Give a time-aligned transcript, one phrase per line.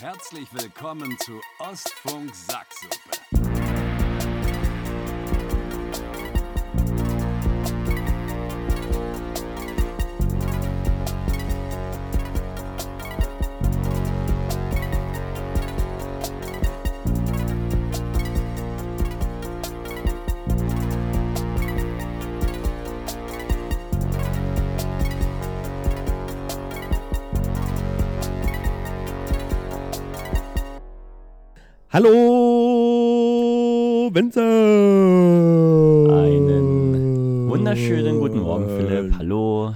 [0.00, 3.37] Herzlich willkommen zu Ostfunk Sacksuppe.
[32.00, 32.14] Hallo,
[34.12, 34.46] Vincent!
[36.12, 39.14] Einen wunderschönen guten Morgen, Philipp.
[39.18, 39.74] Hallo.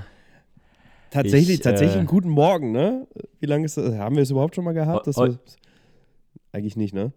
[1.11, 3.09] Tatsächlich, Ich, tatsächlich äh, einen guten Morgen, ne?
[3.41, 3.97] Wie lange ist das?
[3.97, 5.09] Haben wir es überhaupt schon mal gehabt?
[5.09, 5.25] Oh, oh.
[5.25, 5.37] wir,
[6.53, 7.11] eigentlich nicht, ne?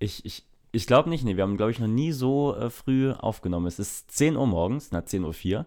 [0.00, 3.12] Ich, ich, ich glaube nicht, nee, wir haben, glaube ich, noch nie so äh, früh
[3.12, 3.68] aufgenommen.
[3.68, 5.66] Es ist 10 Uhr morgens, na 10.04 Uhr.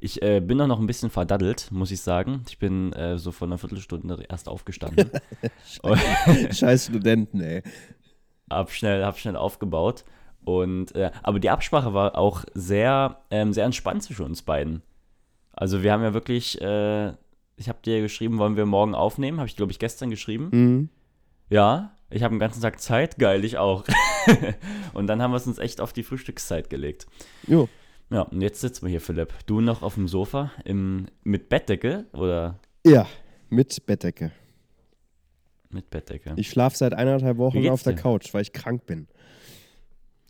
[0.00, 2.42] Ich äh, bin doch noch ein bisschen verdaddelt, muss ich sagen.
[2.48, 5.10] Ich bin äh, so vor einer Viertelstunde erst aufgestanden.
[6.52, 7.62] Scheiß Studenten, ey.
[8.50, 10.04] hab schnell, hab schnell aufgebaut.
[10.44, 14.82] Und, äh, aber die Absprache war auch sehr, ähm, sehr entspannt zwischen uns beiden.
[15.52, 17.08] Also wir haben ja wirklich, äh,
[17.56, 19.38] ich habe dir geschrieben, wollen wir morgen aufnehmen?
[19.38, 20.48] Habe ich, glaube ich, gestern geschrieben.
[20.52, 20.88] Mhm.
[21.48, 23.84] Ja, ich habe den ganzen Tag Zeit, geil, ich auch.
[24.94, 27.06] und dann haben wir es uns echt auf die Frühstückszeit gelegt.
[27.46, 27.68] Jo.
[28.10, 29.32] Ja, und jetzt sitzen wir hier, Philipp.
[29.46, 33.06] Du noch auf dem Sofa im, mit Bettdecke oder Ja,
[33.48, 34.30] mit Bettdecke.
[35.70, 36.32] mit Bettdecke?
[36.36, 38.02] Ich schlafe seit eineinhalb Wochen auf der dir?
[38.02, 39.08] Couch, weil ich krank bin.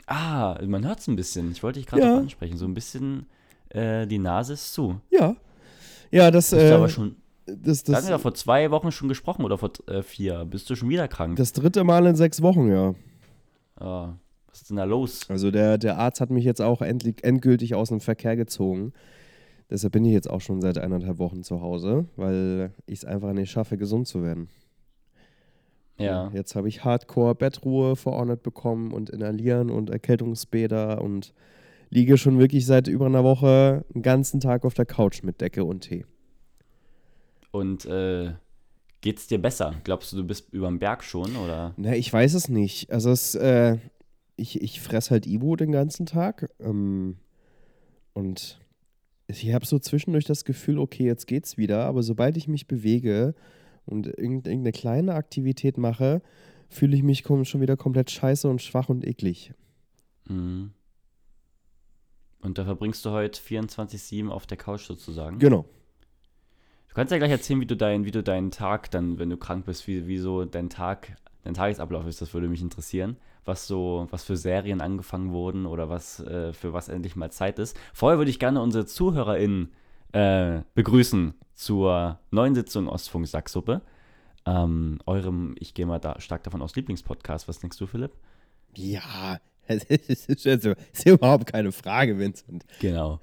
[0.06, 1.52] ah, man hört es ein bisschen.
[1.52, 2.14] Ich wollte dich gerade Ja.
[2.14, 2.56] noch ansprechen.
[2.56, 3.26] So ein bisschen,
[3.70, 5.00] äh, die Nase ist zu.
[5.10, 5.36] Ja.
[6.10, 7.16] Ja, das, Bist äh, du aber schon,
[7.46, 10.44] das, wir das, hatten ja vor zwei Wochen schon gesprochen oder vor äh, vier.
[10.46, 11.36] Bist du schon wieder krank?
[11.36, 12.94] das dritte Mal in sechs Wochen, ja.
[13.78, 14.14] Ah,
[14.56, 15.28] was ist denn da los?
[15.28, 18.94] Also der, der Arzt hat mich jetzt auch endlich, endgültig aus dem Verkehr gezogen.
[19.68, 23.34] Deshalb bin ich jetzt auch schon seit eineinhalb Wochen zu Hause, weil ich es einfach
[23.34, 24.48] nicht schaffe, gesund zu werden.
[25.98, 26.30] Ja.
[26.32, 31.34] Jetzt habe ich Hardcore-Bettruhe verordnet bekommen und Inhalieren und Erkältungsbäder und
[31.90, 35.64] liege schon wirklich seit über einer Woche den ganzen Tag auf der Couch mit Decke
[35.64, 36.06] und Tee.
[37.50, 38.32] Und äh,
[39.02, 39.74] geht's dir besser?
[39.84, 41.74] Glaubst du, du bist über dem Berg schon oder?
[41.76, 42.90] Na, ich weiß es nicht.
[42.90, 43.76] Also es, äh,
[44.36, 46.50] ich, ich fresse halt Ibu den ganzen Tag.
[46.60, 47.16] Ähm,
[48.12, 48.60] und
[49.26, 53.34] ich habe so zwischendurch das Gefühl, okay, jetzt geht's wieder, aber sobald ich mich bewege
[53.84, 56.22] und irgend- irgendeine kleine Aktivität mache,
[56.68, 59.52] fühle ich mich schon wieder komplett scheiße und schwach und eklig.
[60.28, 60.72] Mhm.
[62.40, 65.38] Und da verbringst du heute 24-7 auf der Couch sozusagen.
[65.38, 65.64] Genau.
[66.88, 69.36] Du kannst ja gleich erzählen, wie du, dein, wie du deinen Tag dann, wenn du
[69.36, 71.16] krank bist, wie, wie so dein Tag,
[71.46, 73.16] dein Tagesablauf ist, das würde mich interessieren.
[73.44, 77.58] Was so, was für Serien angefangen wurden oder was äh, für was endlich mal Zeit
[77.58, 77.78] ist.
[77.94, 79.72] Vorher würde ich gerne unsere ZuhörerInnen
[80.12, 83.82] äh, begrüßen zur neuen Sitzung Ostfunk Sacksuppe.
[84.44, 87.48] Ähm, eurem, ich gehe mal da stark davon aus, Lieblingspodcast.
[87.48, 88.12] Was denkst du, Philipp?
[88.74, 92.64] Ja, das ist, ist, ist überhaupt keine Frage, Vincent.
[92.80, 93.20] Genau.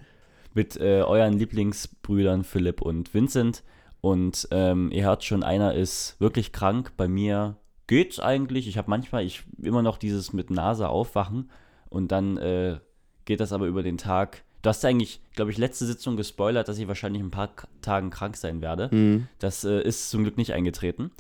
[0.54, 3.64] Mit äh, euren Lieblingsbrüdern Philipp und Vincent.
[4.00, 6.94] Und ähm, ihr hört schon, einer ist wirklich krank.
[6.96, 7.58] Bei mir
[7.88, 8.68] geht's eigentlich.
[8.68, 11.50] Ich habe manchmal ich immer noch dieses mit Nase aufwachen
[11.90, 12.80] und dann äh,
[13.26, 14.44] geht das aber über den Tag.
[14.62, 17.52] Du hast ja eigentlich, glaube ich, letzte Sitzung gespoilert, dass ich wahrscheinlich in ein paar
[17.82, 19.26] Tagen krank sein werde.
[19.40, 21.12] Das äh, ist zum Glück nicht eingetreten.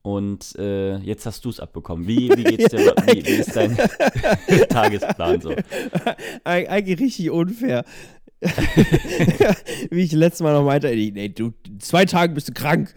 [0.00, 2.06] Und äh, jetzt hast du es abbekommen.
[2.06, 2.78] Wie, wie geht's dir?
[2.78, 3.76] Wie, wie ist dein
[4.68, 5.54] Tagesplan so?
[6.44, 7.84] Eig eigentlich richtig unfair.
[9.90, 12.94] Wie ich letztes Mal noch meinte, ey, du, zwei Tage bist du krank.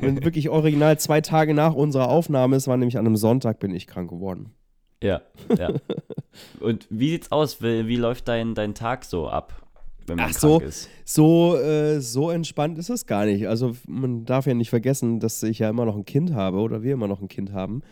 [0.00, 3.74] Und wirklich original zwei Tage nach unserer Aufnahme, es war nämlich an einem Sonntag, bin
[3.74, 4.52] ich krank geworden.
[5.02, 5.22] Ja,
[5.58, 5.70] ja.
[6.60, 7.62] Und wie sieht's aus?
[7.62, 9.62] Wie, wie läuft dein, dein Tag so ab,
[10.06, 10.60] wenn man Ach krank so.
[10.60, 10.88] ist?
[11.04, 13.46] So, äh, so entspannt ist es gar nicht.
[13.48, 16.82] Also man darf ja nicht vergessen, dass ich ja immer noch ein Kind habe oder
[16.82, 17.82] wir immer noch ein Kind haben.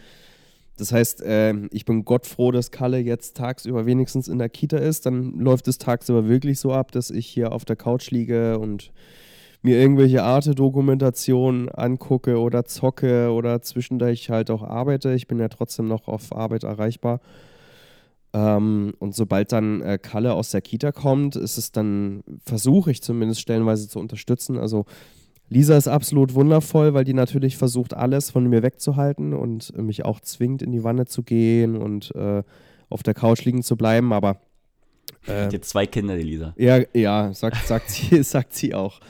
[0.78, 4.78] Das heißt, äh, ich bin Gott froh, dass Kalle jetzt tagsüber wenigstens in der Kita
[4.78, 5.06] ist.
[5.06, 8.90] Dann läuft es tagsüber wirklich so ab, dass ich hier auf der Couch liege und
[9.62, 15.14] mir irgendwelche Arte-Dokumentationen angucke oder zocke oder zwischendurch halt auch arbeite.
[15.14, 17.20] Ich bin ja trotzdem noch auf Arbeit erreichbar.
[18.34, 23.02] Ähm, und sobald dann äh, Kalle aus der Kita kommt, ist es dann, versuche ich
[23.02, 24.58] zumindest stellenweise zu unterstützen.
[24.58, 24.84] Also
[25.48, 30.20] Lisa ist absolut wundervoll, weil die natürlich versucht, alles von mir wegzuhalten und mich auch
[30.20, 32.42] zwingt, in die Wanne zu gehen und äh,
[32.88, 34.12] auf der Couch liegen zu bleiben.
[34.12, 34.38] Aber
[35.26, 36.54] äh, Hat jetzt zwei Kinder, die Lisa.
[36.56, 39.00] ja, ja, sagt, sagt, sie, sagt sie auch.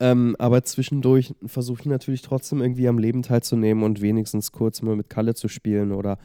[0.00, 4.96] Ähm, aber zwischendurch versuche ich natürlich trotzdem irgendwie am Leben teilzunehmen und wenigstens kurz mal
[4.96, 6.18] mit Kalle zu spielen oder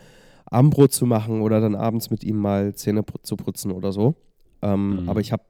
[0.45, 4.15] Abendbrot zu machen oder dann abends mit ihm mal Zähne zu putzen oder so.
[4.62, 5.09] Ähm, Mhm.
[5.09, 5.44] Aber ich habe,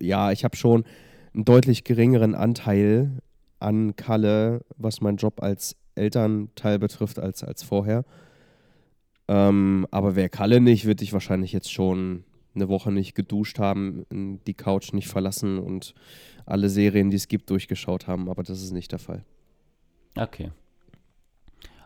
[0.00, 0.84] ja, ich habe schon
[1.32, 3.18] einen deutlich geringeren Anteil
[3.60, 8.04] an Kalle, was meinen Job als Elternteil betrifft, als, als vorher.
[9.28, 12.24] Ähm, aber wer Kalle nicht, wird dich wahrscheinlich jetzt schon
[12.54, 14.04] eine Woche nicht geduscht haben,
[14.46, 15.94] die Couch nicht verlassen und
[16.46, 18.28] alle Serien, die es gibt, durchgeschaut haben.
[18.28, 19.24] Aber das ist nicht der Fall.
[20.16, 20.50] Okay.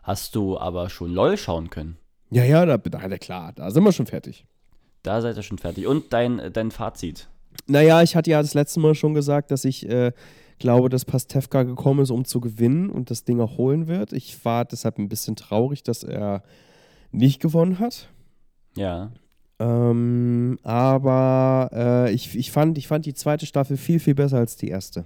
[0.02, 1.96] Hast du aber schon LOL schauen können?
[2.31, 4.46] Ja, ja, da, da, klar, da sind wir schon fertig.
[5.02, 5.87] Da seid ihr schon fertig.
[5.87, 7.28] Und dein, dein Fazit?
[7.67, 10.12] Naja, ich hatte ja das letzte Mal schon gesagt, dass ich äh,
[10.58, 14.12] glaube, dass Pastewka gekommen ist, um zu gewinnen und das Ding auch holen wird.
[14.12, 16.43] Ich war deshalb ein bisschen traurig, dass er
[17.12, 18.08] nicht gewonnen hat.
[18.76, 19.12] Ja.
[19.58, 24.56] Ähm, aber äh, ich, ich, fand, ich fand die zweite Staffel viel, viel besser als
[24.56, 25.04] die erste.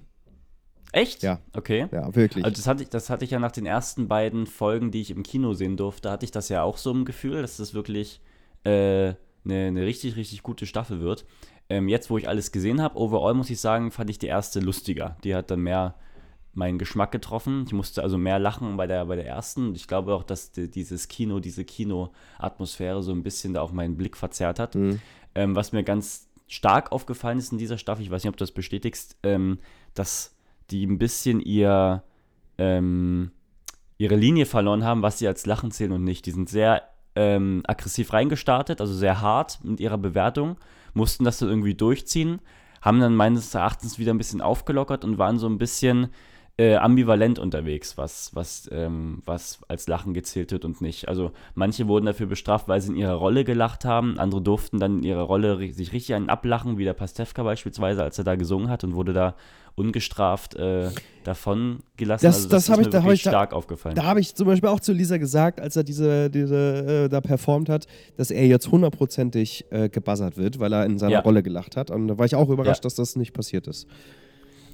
[0.93, 1.23] Echt?
[1.23, 1.41] Ja.
[1.53, 1.87] Okay.
[1.93, 2.45] Ja, wirklich.
[2.45, 5.11] Also das hatte, ich, das hatte ich ja nach den ersten beiden Folgen, die ich
[5.11, 8.21] im Kino sehen durfte, hatte ich das ja auch so im Gefühl, dass das wirklich
[8.65, 11.27] äh, eine, eine richtig, richtig gute Staffel wird.
[11.69, 14.61] Ähm, jetzt, wo ich alles gesehen habe, overall muss ich sagen, fand ich die erste
[14.61, 15.19] lustiger.
[15.25, 15.95] Die hat dann mehr
[16.59, 17.65] meinen Geschmack getroffen.
[17.67, 19.75] Ich musste also mehr lachen bei der, bei der ersten.
[19.75, 23.97] Ich glaube auch, dass die, dieses Kino, diese Kino-Atmosphäre so ein bisschen da auch meinen
[23.97, 24.75] Blick verzerrt hat.
[24.75, 25.01] Mhm.
[25.35, 28.43] Ähm, was mir ganz stark aufgefallen ist in dieser Staffel, ich weiß nicht, ob du
[28.43, 29.59] das bestätigst, ähm,
[29.95, 30.35] dass
[30.71, 32.03] die ein bisschen ihr,
[32.59, 33.31] ähm,
[33.97, 36.27] ihre Linie verloren haben, was sie als Lachen zählen und nicht.
[36.27, 36.83] Die sind sehr
[37.15, 40.57] ähm, aggressiv reingestartet, also sehr hart mit ihrer Bewertung,
[40.93, 42.41] mussten das dann irgendwie durchziehen,
[42.83, 46.09] haben dann meines Erachtens wieder ein bisschen aufgelockert und waren so ein bisschen
[46.59, 51.09] äh, ambivalent unterwegs, was, was, ähm, was als Lachen gezählt wird und nicht.
[51.09, 54.99] Also manche wurden dafür bestraft, weil sie in ihrer Rolle gelacht haben, andere durften dann
[54.99, 58.71] in ihrer Rolle sich richtig einen ablachen, wie der Pastewka beispielsweise, als er da gesungen
[58.71, 59.37] hat und wurde da
[59.77, 60.91] ungestraft äh,
[61.23, 62.27] davon gelassen.
[62.27, 63.95] Das, also das, das habe ich, da hab ich stark da, aufgefallen.
[63.95, 67.21] Da habe ich zum Beispiel auch zu Lisa gesagt, als er diese, diese äh, da
[67.21, 71.21] performt hat, dass er jetzt hundertprozentig äh, gebuzzert wird, weil er in seiner ja.
[71.21, 71.93] Rolle gelacht hat.
[71.93, 72.89] Und da war ich auch überrascht, ja.
[72.89, 73.87] dass das nicht passiert ist.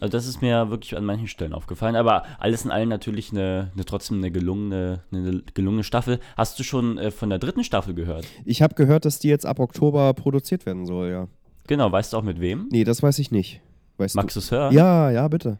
[0.05, 1.97] Also das ist mir wirklich an manchen Stellen aufgefallen.
[1.97, 6.21] Aber alles in allem natürlich eine, eine trotzdem eine gelungene, eine gelungene Staffel.
[6.37, 8.27] Hast du schon äh, von der dritten Staffel gehört?
[8.45, 11.29] Ich habe gehört, dass die jetzt ab Oktober produziert werden soll, ja.
[11.69, 12.69] Genau, weißt du auch mit wem?
[12.71, 13.63] Nee, das weiß ich nicht.
[13.97, 14.75] Weißt Magst du es hören?
[14.75, 15.59] Ja, ja, bitte.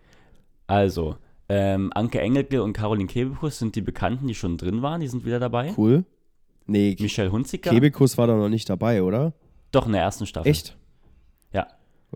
[0.67, 1.17] Also,
[1.49, 5.01] ähm, Anke Engelke und Caroline Kebekus sind die Bekannten, die schon drin waren.
[5.01, 5.73] Die sind wieder dabei.
[5.75, 6.05] Cool.
[6.67, 7.71] Nee, Michelle Hunziker.
[7.71, 9.33] Kebekus war da noch nicht dabei, oder?
[9.71, 10.51] Doch, in der ersten Staffel.
[10.51, 10.77] Echt?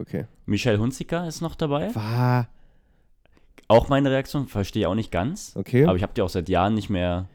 [0.00, 0.26] Okay.
[0.46, 1.94] Michelle Hunziker ist noch dabei.
[1.94, 2.48] War.
[3.66, 5.52] Auch meine Reaktion, verstehe ich auch nicht ganz.
[5.56, 5.84] Okay.
[5.84, 7.28] Aber ich habe die auch seit Jahren nicht mehr,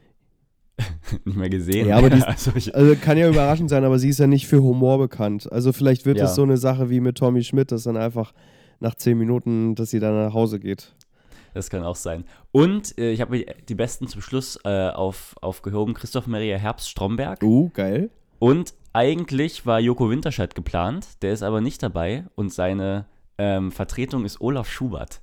[1.24, 1.88] nicht mehr gesehen.
[1.88, 4.62] Ja, aber die, also, also, kann ja überraschend sein, aber sie ist ja nicht für
[4.62, 5.50] Humor bekannt.
[5.52, 6.28] Also vielleicht wird es ja.
[6.28, 8.32] so eine Sache wie mit Tommy Schmidt, dass dann einfach
[8.80, 10.94] nach zehn Minuten, dass sie dann nach Hause geht.
[11.52, 12.24] Das kann auch sein.
[12.50, 15.94] Und äh, ich habe die besten zum Schluss äh, auf, aufgehoben.
[15.94, 17.42] Christoph Maria Herbst-Stromberg.
[17.44, 18.10] Uh, geil.
[18.40, 23.06] Und eigentlich war Joko Winterscheid geplant, der ist aber nicht dabei und seine
[23.36, 25.20] ähm, Vertretung ist Olaf Schubert.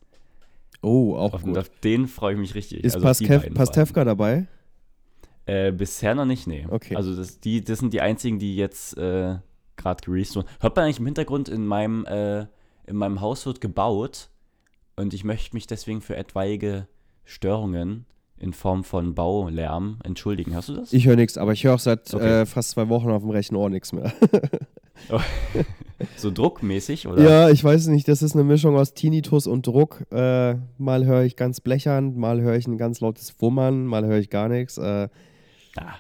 [0.81, 1.57] Oh, auch auf, gut.
[1.57, 2.83] Auf den freue ich mich richtig.
[2.83, 4.47] Ist also Pastewka dabei?
[5.45, 6.67] Äh, bisher noch nicht, nee.
[6.69, 6.95] Okay.
[6.95, 9.37] Also das, die, das sind die einzigen, die jetzt äh,
[9.77, 10.47] gerade gereleased wurden.
[10.59, 12.41] Hört man eigentlich im Hintergrund in meinem, äh,
[12.87, 14.29] in meinem Haus wird gebaut
[14.95, 16.87] und ich möchte mich deswegen für etwaige
[17.23, 18.05] Störungen
[18.41, 20.55] in Form von Baulärm entschuldigen.
[20.55, 20.91] Hast du das?
[20.93, 22.41] Ich höre nichts, aber ich höre auch seit okay.
[22.41, 24.11] äh, fast zwei Wochen auf dem rechten Ohr nichts mehr.
[26.17, 27.21] so druckmäßig, oder?
[27.21, 28.07] Ja, ich weiß nicht.
[28.07, 30.05] Das ist eine Mischung aus Tinnitus und Druck.
[30.11, 34.17] Äh, mal höre ich ganz blechern, mal höre ich ein ganz lautes Wummern, mal höre
[34.17, 34.79] ich gar nichts.
[34.79, 35.09] Äh,
[35.77, 35.93] ah.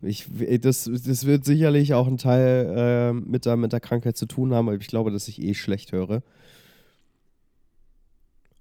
[0.00, 0.26] ich,
[0.60, 4.54] das, das wird sicherlich auch ein Teil äh, mit, der, mit der Krankheit zu tun
[4.54, 6.22] haben, aber ich glaube, dass ich eh schlecht höre.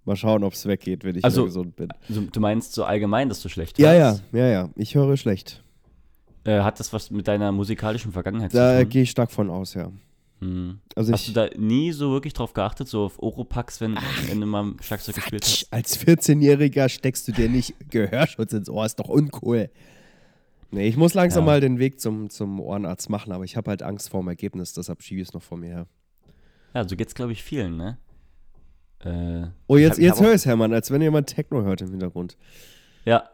[0.05, 1.89] Mal schauen, ob es weggeht, wenn ich also, gesund bin.
[2.09, 3.85] Also, du meinst so allgemein, dass du schlecht hörst?
[3.85, 4.69] Ja, ja, ja, ja.
[4.75, 5.63] Ich höre schlecht.
[6.43, 8.77] Äh, hat das was mit deiner musikalischen Vergangenheit da zu tun?
[8.77, 9.91] Da gehe ich stark von aus, ja.
[10.39, 10.79] Hm.
[10.95, 14.27] Also hast ich, du da nie so wirklich drauf geachtet, so auf Oropax, wenn, Ach,
[14.27, 15.67] wenn du mal Schlagzeug gespielt hast?
[15.71, 19.69] Als 14-Jähriger steckst du dir nicht Gehörschutz ins Ohr, ist doch uncool.
[20.71, 21.51] Nee, ich muss langsam ja.
[21.51, 24.73] mal den Weg zum, zum Ohrenarzt machen, aber ich habe halt Angst vor dem Ergebnis,
[24.73, 25.87] deshalb schiebe ich es noch vor mir her.
[26.73, 27.97] Ja, so geht es, glaube ich, vielen, ne?
[29.05, 32.37] Äh, oh, jetzt, jetzt höre ich es, Hermann, als wenn jemand Techno hört im Hintergrund.
[33.05, 33.29] Ja,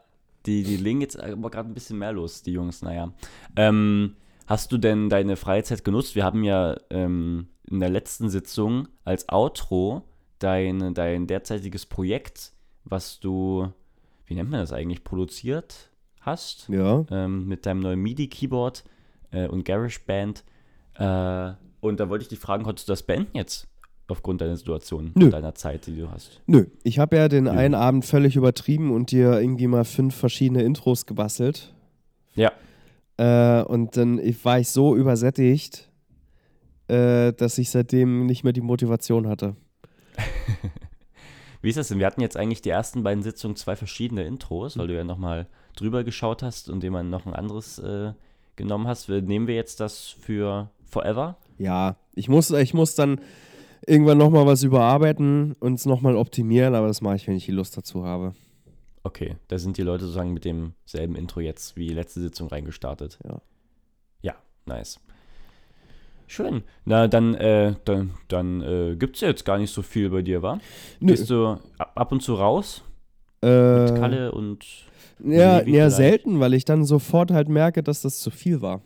[0.45, 3.13] die, die legen jetzt aber gerade ein bisschen mehr los, die Jungs, naja.
[3.55, 4.15] Ähm,
[4.47, 6.15] hast du denn deine Freizeit genutzt?
[6.15, 10.03] Wir haben ja ähm, in der letzten Sitzung als Outro
[10.39, 13.71] dein, dein derzeitiges Projekt, was du,
[14.25, 16.69] wie nennt man das eigentlich, produziert hast.
[16.69, 17.05] Ja.
[17.11, 18.83] Ähm, mit deinem neuen MIDI-Keyboard
[19.31, 20.43] äh, und GarageBand.
[20.95, 23.67] Äh, und da wollte ich dich fragen, konntest du das beenden jetzt?
[24.11, 25.29] Aufgrund deiner Situation, Nö.
[25.29, 26.41] deiner Zeit, die du hast?
[26.45, 27.51] Nö, ich habe ja den Nö.
[27.51, 31.73] einen Abend völlig übertrieben und dir irgendwie mal fünf verschiedene Intros gebastelt.
[32.35, 32.51] Ja.
[33.17, 35.89] Äh, und dann war ich so übersättigt,
[36.87, 39.55] äh, dass ich seitdem nicht mehr die Motivation hatte.
[41.61, 41.99] Wie ist das denn?
[41.99, 45.47] Wir hatten jetzt eigentlich die ersten beiden Sitzungen zwei verschiedene Intros, weil du ja nochmal
[45.75, 48.13] drüber geschaut hast und jemand noch ein anderes äh,
[48.55, 49.09] genommen hast.
[49.09, 51.37] Nehmen wir jetzt das für Forever?
[51.57, 53.19] Ja, ich muss, ich muss dann
[53.85, 57.51] irgendwann nochmal was überarbeiten und es nochmal optimieren, aber das mache ich, wenn ich die
[57.51, 58.33] Lust dazu habe.
[59.03, 63.17] Okay, da sind die Leute sozusagen mit demselben Intro jetzt wie letzte Sitzung reingestartet.
[63.23, 63.41] Ja.
[64.21, 64.99] Ja, nice.
[66.27, 66.63] Schön.
[66.85, 70.21] Na, dann, äh, dann, dann äh, gibt es ja jetzt gar nicht so viel bei
[70.21, 70.59] dir, wa?
[70.99, 71.11] Nö.
[71.13, 72.83] Bist du ab ab und zu raus
[73.41, 74.63] Äh, mit Kalle und.
[75.23, 78.81] ja, ja, selten, weil ich dann sofort halt merke, dass das zu viel war.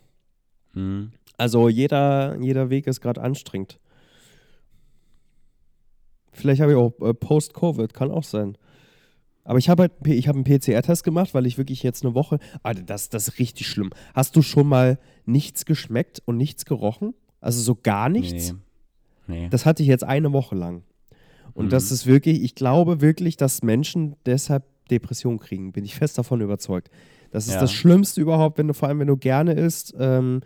[0.73, 3.77] Hm, Also jeder, jeder Weg ist gerade anstrengend.
[6.33, 8.57] Vielleicht habe ich auch äh, Post-Covid, kann auch sein.
[9.45, 12.39] Aber ich habe halt ich habe einen PCR-Test gemacht, weil ich wirklich jetzt eine Woche.
[12.63, 13.89] Alter, das, das ist richtig schlimm.
[14.13, 17.13] Hast du schon mal nichts geschmeckt und nichts gerochen?
[17.41, 18.53] Also so gar nichts?
[19.27, 19.41] Nee.
[19.41, 19.47] Nee.
[19.49, 20.83] Das hatte ich jetzt eine Woche lang.
[21.53, 21.69] Und Mhm.
[21.69, 25.71] das ist wirklich, ich glaube wirklich, dass Menschen deshalb Depressionen kriegen.
[25.71, 26.89] Bin ich fest davon überzeugt.
[27.31, 27.59] Das ist Ja.
[27.61, 30.41] das Schlimmste überhaupt, wenn du vor allem, wenn du gerne isst, ähm,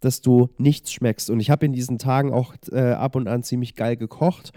[0.00, 1.30] dass du nichts schmeckst.
[1.30, 4.52] Und ich habe in diesen Tagen auch äh, ab und an ziemlich geil gekocht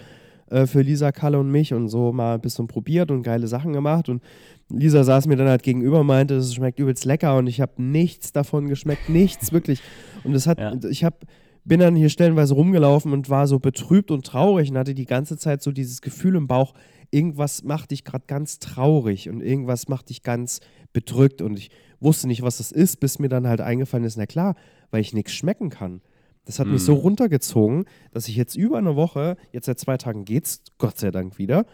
[0.53, 3.73] äh, für Lisa, Kalle und mich und so mal ein bisschen probiert und geile Sachen
[3.73, 4.07] gemacht.
[4.09, 4.21] Und
[4.69, 7.81] Lisa saß mir dann halt gegenüber und meinte, es schmeckt übelst lecker und ich habe
[7.81, 9.81] nichts davon geschmeckt, nichts wirklich.
[10.23, 10.73] Und es hat, Ja.
[10.89, 11.17] ich habe
[11.65, 15.37] bin dann hier stellenweise rumgelaufen und war so betrübt und traurig und hatte die ganze
[15.37, 16.73] Zeit so dieses Gefühl im Bauch,
[17.09, 20.59] irgendwas macht dich gerade ganz traurig und irgendwas macht dich ganz
[20.91, 21.69] bedrückt und ich
[22.01, 24.55] wusste nicht, was das ist, bis mir dann halt eingefallen ist, na klar,
[24.91, 26.01] weil ich nichts schmecken kann.
[26.45, 26.85] Das hat mich Mhm.
[26.85, 31.09] so runtergezogen, dass ich jetzt über eine Woche, jetzt seit zwei Tagen geht's, Gott sei
[31.11, 31.65] Dank wieder,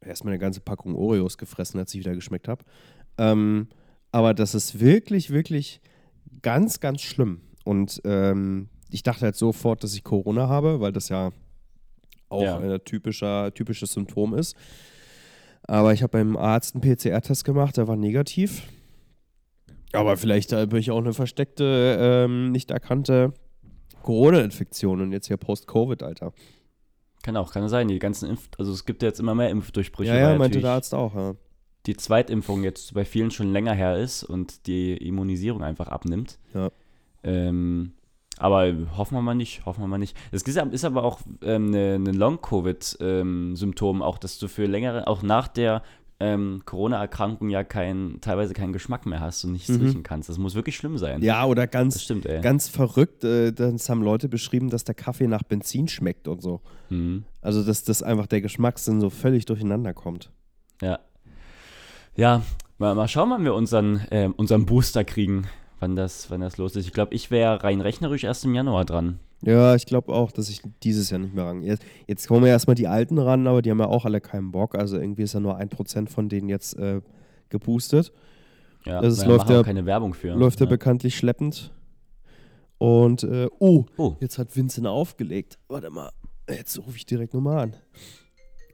[0.00, 2.64] erstmal eine ganze Packung Oreos gefressen, als ich wieder geschmeckt habe.
[3.18, 3.68] Ähm,
[4.10, 5.80] aber das ist wirklich, wirklich
[6.40, 7.42] ganz, ganz schlimm.
[7.64, 11.30] Und ähm, ich dachte halt sofort, dass ich Corona habe, weil das ja
[12.30, 12.58] auch Ja.
[12.58, 14.56] ein typischer, typisches Symptom ist.
[15.64, 18.62] Aber ich habe beim Arzt einen PCR-Test gemacht, der war negativ.
[19.92, 23.34] Aber vielleicht habe ich auch eine versteckte, ähm, nicht erkannte
[24.02, 26.32] Corona-Infektion und jetzt hier Post-Covid, Alter.
[27.22, 27.88] Kann auch, kann sein.
[27.88, 30.10] Die ganzen Impf also es gibt ja jetzt immer mehr Impfdurchbrüche.
[30.10, 31.34] Ja, ja, meinte der Arzt auch, ja.
[31.86, 36.38] Die Zweitimpfung jetzt bei vielen schon länger her ist und die Immunisierung einfach abnimmt.
[36.52, 36.70] Ja.
[37.22, 37.92] Ähm,
[38.36, 40.16] aber hoffen wir mal nicht, hoffen wir mal nicht.
[40.30, 45.48] Es ist, aber auch ähm, eine, eine Long-Covid-Symptom, auch dass du für längere, auch nach
[45.48, 45.82] der
[46.20, 49.80] ähm, Corona-Erkrankung ja kein, teilweise keinen Geschmack mehr hast und nichts Mhm.
[49.86, 50.28] riechen kannst.
[50.28, 51.22] Das muss wirklich schlimm sein.
[51.22, 52.40] Ja, oder Das ganz, stimmt, ey.
[52.40, 56.60] ganz verrückt, äh, das haben Leute beschrieben, dass der Kaffee nach Benzin schmeckt und so.
[56.90, 57.24] Mhm.
[57.40, 60.30] Also, dass das einfach der Geschmackssinn so völlig durcheinander kommt.
[60.82, 60.98] Ja.
[62.16, 62.42] Ja,
[62.78, 65.46] mal, mal schauen, wann wir unseren, ähm, unseren Booster kriegen,
[65.78, 66.86] wann das, wann das los ist.
[66.86, 69.20] Ich glaube, ich wäre rein rechnerisch erst im Januar dran.
[69.42, 71.62] Ja, ich glaube auch, dass ich dieses Jahr nicht mehr ran.
[71.62, 74.50] Jetzt, jetzt kommen ja erstmal die Alten ran, aber die haben ja auch alle keinen
[74.50, 74.74] Bock.
[74.76, 77.00] Also irgendwie ist ja nur ein Prozent von denen jetzt äh,
[77.48, 78.12] geboostet.
[78.84, 80.34] Ja, Das ist- wir läuft ja- keine Werbung für.
[80.34, 80.70] Läuft ja ja.
[80.70, 81.72] bekanntlich schleppend.
[82.78, 85.58] Und, äh, oh, Oh, jetzt hat Vincent aufgelegt.
[85.68, 86.10] Warte mal,
[86.48, 87.76] jetzt rufe ich direkt nochmal an.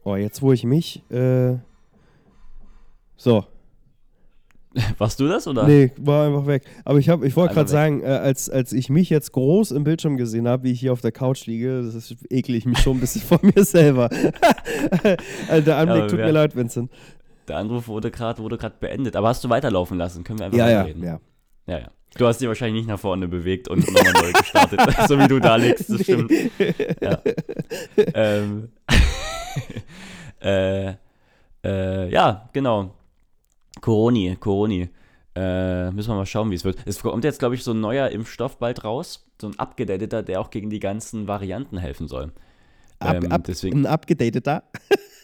[0.03, 1.57] Oh, jetzt wo ich mich, äh,
[3.17, 3.45] so,
[4.97, 5.65] warst du das oder?
[5.67, 6.63] Nee, war einfach weg.
[6.83, 9.83] Aber ich, hab- ich wollte gerade sagen, äh, als, als ich mich jetzt groß im
[9.83, 12.79] Bildschirm gesehen habe, wie ich hier auf der Couch liege, das ist, ekle ich mich
[12.79, 14.09] schon ein bisschen vor mir selber.
[14.09, 16.91] der Anblick aber tut mir leid, Vincent.
[17.47, 19.15] Der Anruf wurde gerade wurde grad beendet.
[19.15, 20.23] Aber hast du weiterlaufen lassen?
[20.23, 21.03] Können wir einfach Ja, ja, weiterreden?
[21.03, 21.19] ja.
[21.67, 21.87] ja, ja.
[22.17, 25.39] Du hast dich wahrscheinlich nicht nach vorne bewegt und nochmal neu gestartet, so wie du
[25.39, 25.89] da liegst.
[25.89, 26.31] Das stimmt.
[27.01, 27.19] Ja.
[28.13, 28.69] ähm,
[30.41, 30.93] äh,
[31.63, 32.93] äh, ja, genau.
[33.81, 34.89] Coroni, Coroni.
[35.35, 36.77] Äh, müssen wir mal schauen, wie es wird.
[36.85, 39.25] Es kommt jetzt, glaube ich, so ein neuer Impfstoff bald raus.
[39.41, 42.31] So ein abgedateter, der auch gegen die ganzen Varianten helfen soll.
[42.99, 44.63] Ab, Ähm, ab, deswegen- ein abgedateter.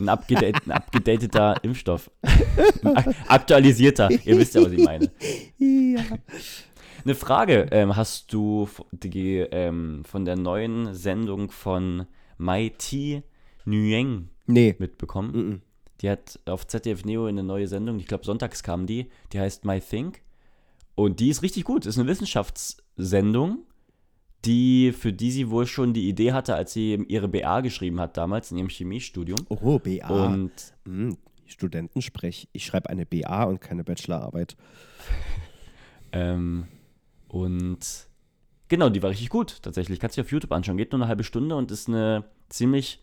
[0.01, 2.11] Ein, abgedate, ein abgedateter Impfstoff.
[3.27, 4.09] Aktualisierter.
[4.25, 5.09] Ihr wisst ja, was ich meine.
[5.57, 6.01] ja.
[7.05, 7.67] Eine Frage.
[7.71, 12.05] Ähm, hast du die, ähm, von der neuen Sendung von
[12.37, 13.23] Mai T.
[13.65, 14.75] Nguyen Nee.
[14.77, 15.31] mitbekommen?
[15.33, 15.61] Mhm.
[16.01, 19.65] Die hat auf ZDF Neo eine neue Sendung, ich glaube sonntags kam die, die heißt
[19.65, 20.21] My Think.
[20.95, 21.85] Und die ist richtig gut.
[21.85, 23.59] Ist eine Wissenschaftssendung,
[24.45, 28.17] die, für die sie wohl schon die Idee hatte, als sie ihre BA geschrieben hat
[28.17, 29.39] damals in ihrem Chemiestudium.
[29.49, 30.25] Oh, BA.
[30.25, 30.51] Und
[30.85, 32.49] Hm, Studentensprech.
[32.51, 34.55] Ich schreibe eine BA und keine Bachelorarbeit.
[36.13, 36.67] Ähm,
[37.29, 37.79] und
[38.67, 39.97] genau, die war richtig gut, tatsächlich.
[39.97, 40.75] Kannst du auf YouTube anschauen.
[40.75, 43.01] Geht nur eine halbe Stunde und ist eine ziemlich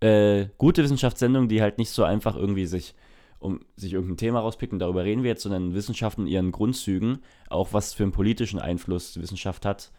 [0.00, 2.94] äh, gute Wissenschaftssendung, die halt nicht so einfach irgendwie sich
[3.38, 7.20] um sich irgendein Thema rauspickt und darüber reden wir jetzt, sondern Wissenschaft in ihren Grundzügen,
[7.48, 9.90] auch was für einen politischen Einfluss Wissenschaft hat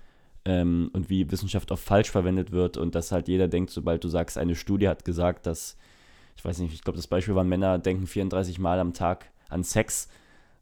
[0.46, 4.10] ähm, und wie Wissenschaft oft falsch verwendet wird und dass halt jeder denkt, sobald du
[4.10, 5.76] sagst, eine Studie hat gesagt, dass
[6.38, 9.64] ich weiß nicht, ich glaube, das Beispiel war, Männer denken 34 Mal am Tag an
[9.64, 10.08] Sex.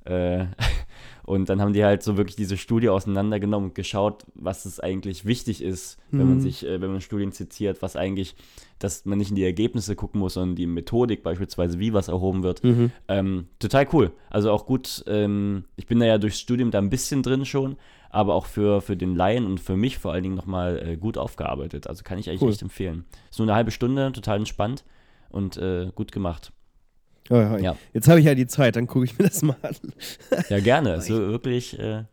[0.05, 0.47] Äh,
[1.29, 5.25] und dann haben die halt so wirklich diese Studie auseinandergenommen und geschaut, was es eigentlich
[5.25, 6.41] wichtig ist, wenn man Mhm.
[6.41, 8.35] sich, äh, wenn man Studien zitiert, was eigentlich,
[8.79, 12.41] dass man nicht in die Ergebnisse gucken muss, sondern die Methodik beispielsweise, wie was erhoben
[12.41, 12.63] wird.
[12.63, 12.91] Mhm.
[13.07, 14.11] Ähm, total cool.
[14.31, 17.75] Also auch gut, ähm, ich bin da ja durchs Studium da ein bisschen drin schon,
[18.09, 21.15] aber auch für, für den Laien und für mich vor allen Dingen nochmal äh, gut
[21.19, 21.85] aufgearbeitet.
[21.85, 22.49] Also kann ich eigentlich Cool.
[22.49, 23.05] echt empfehlen.
[23.29, 24.83] Ist nur eine halbe Stunde, total entspannt
[25.29, 26.51] und äh, gut gemacht.
[27.29, 27.57] Ja, ja.
[27.59, 27.77] Ja.
[27.93, 29.75] Jetzt habe ich ja die Zeit, dann gucke ich mir das mal an.
[30.49, 30.93] Ja, gerne.
[30.95, 32.03] Ist wirklich, äh,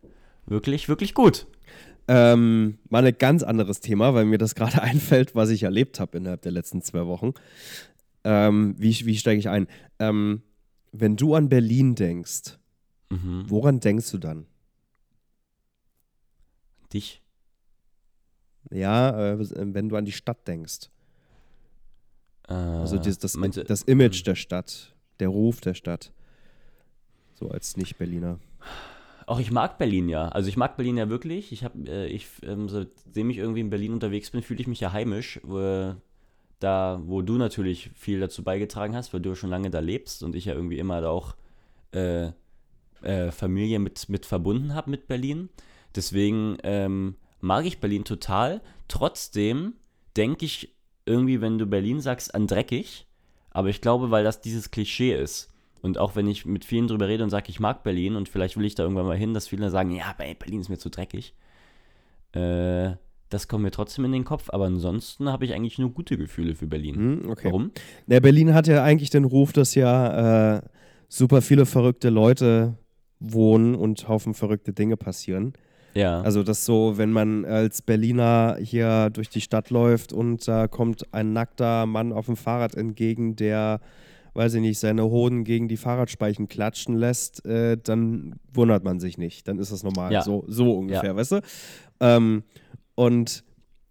[0.45, 1.47] wirklich, wirklich gut.
[2.07, 6.17] Ähm, mal ein ganz anderes Thema, weil mir das gerade einfällt, was ich erlebt habe
[6.17, 7.33] innerhalb der letzten zwei Wochen.
[8.23, 9.67] Ähm, wie wie steige ich ein?
[9.99, 10.41] Ähm,
[10.91, 12.57] wenn du an Berlin denkst,
[13.09, 13.45] Mhm.
[13.47, 14.45] woran denkst du dann?
[16.93, 17.21] Dich.
[18.71, 19.37] Ja, äh,
[19.73, 20.89] wenn du an die Stadt denkst.
[22.49, 26.11] Äh, Also das, das, das Image der Stadt, der Ruf der Stadt.
[27.33, 28.39] So als Nicht-Berliner.
[29.25, 30.29] Auch ich mag Berlin ja.
[30.29, 31.51] Also ich mag Berlin ja wirklich.
[31.51, 34.79] Ich habe, äh, ich, ähm, seitdem ich irgendwie in Berlin unterwegs bin, fühle ich mich
[34.79, 35.39] ja heimisch.
[35.43, 35.95] Wo,
[36.59, 40.35] da, wo du natürlich viel dazu beigetragen hast, weil du schon lange da lebst und
[40.35, 41.35] ich ja irgendwie immer da auch
[41.91, 42.31] äh,
[43.01, 45.49] äh, Familie mit, mit verbunden habe mit Berlin.
[45.95, 48.61] Deswegen ähm, mag ich Berlin total.
[48.87, 49.73] Trotzdem
[50.15, 53.06] denke ich irgendwie, wenn du Berlin sagst, an dreckig.
[53.57, 55.49] Aber ich glaube, weil das dieses Klischee ist.
[55.81, 58.55] Und auch wenn ich mit vielen drüber rede und sage, ich mag Berlin und vielleicht
[58.55, 60.91] will ich da irgendwann mal hin, dass viele sagen, ja, ey, Berlin ist mir zu
[60.91, 61.33] dreckig.
[62.33, 62.91] Äh,
[63.29, 66.53] das kommt mir trotzdem in den Kopf, aber ansonsten habe ich eigentlich nur gute Gefühle
[66.53, 66.95] für Berlin.
[66.95, 67.47] Hm, okay.
[67.47, 67.71] Warum?
[68.05, 70.61] Ja, Berlin hat ja eigentlich den Ruf, dass ja äh,
[71.07, 72.77] super viele verrückte Leute
[73.19, 75.53] wohnen und Haufen verrückte Dinge passieren.
[75.97, 76.21] Ja.
[76.21, 81.13] Also das so, wenn man als Berliner hier durch die Stadt läuft und da kommt
[81.13, 83.79] ein nackter Mann auf dem Fahrrad entgegen, der,
[84.33, 89.17] weiß ich nicht, seine Hoden gegen die Fahrradspeichen klatschen lässt, äh, dann wundert man sich
[89.17, 89.47] nicht.
[89.47, 90.11] Dann ist das normal.
[90.13, 90.21] Ja.
[90.21, 91.15] So, so ungefähr, Ja.
[91.15, 91.41] weißt du?
[91.99, 92.43] Ähm,
[92.95, 93.43] und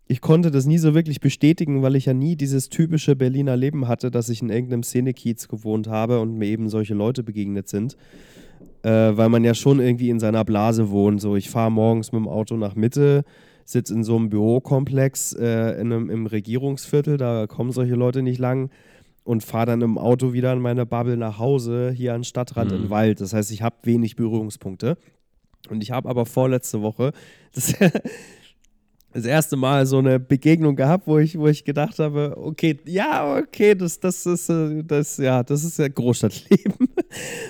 [0.08, 3.88] ich konnte das nie so wirklich bestätigen, weil ich ja nie dieses typische Berliner Leben
[3.88, 7.96] hatte, dass ich in irgendeinem Szenekiez gewohnt habe und mir eben solche Leute begegnet sind
[8.86, 11.20] äh, weil man ja schon irgendwie in seiner Blase wohnt.
[11.20, 13.24] So, ich fahre morgens mit dem Auto nach Mitte,
[13.64, 18.38] sitze in so einem Bürokomplex äh, in einem, im Regierungsviertel, da kommen solche Leute nicht
[18.38, 18.70] lang
[19.24, 22.76] und fahre dann im Auto wieder in meine Bubble nach Hause, hier an Stadtrand Mhm.
[22.76, 23.20] in Wald.
[23.20, 24.96] Das heißt, ich habe wenig Berührungspunkte.
[25.68, 27.10] Und ich habe aber vorletzte Woche
[27.54, 27.74] das,
[29.16, 33.38] das erste Mal so eine Begegnung gehabt, wo ich, wo ich gedacht habe, okay, ja,
[33.38, 36.74] okay, das, das ist äh, das, ja, das ist ja Großstadtleben.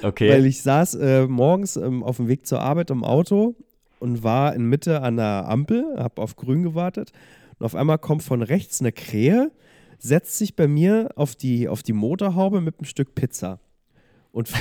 [0.04, 0.30] okay.
[0.30, 3.56] Weil ich saß äh, morgens ähm, auf dem Weg zur Arbeit im Auto
[3.98, 7.10] und war in Mitte an der Ampel, habe auf grün gewartet
[7.58, 9.50] und auf einmal kommt von rechts eine Krähe,
[9.98, 13.58] setzt sich bei mir auf die, auf die Motorhaube mit einem Stück Pizza
[14.30, 14.52] und,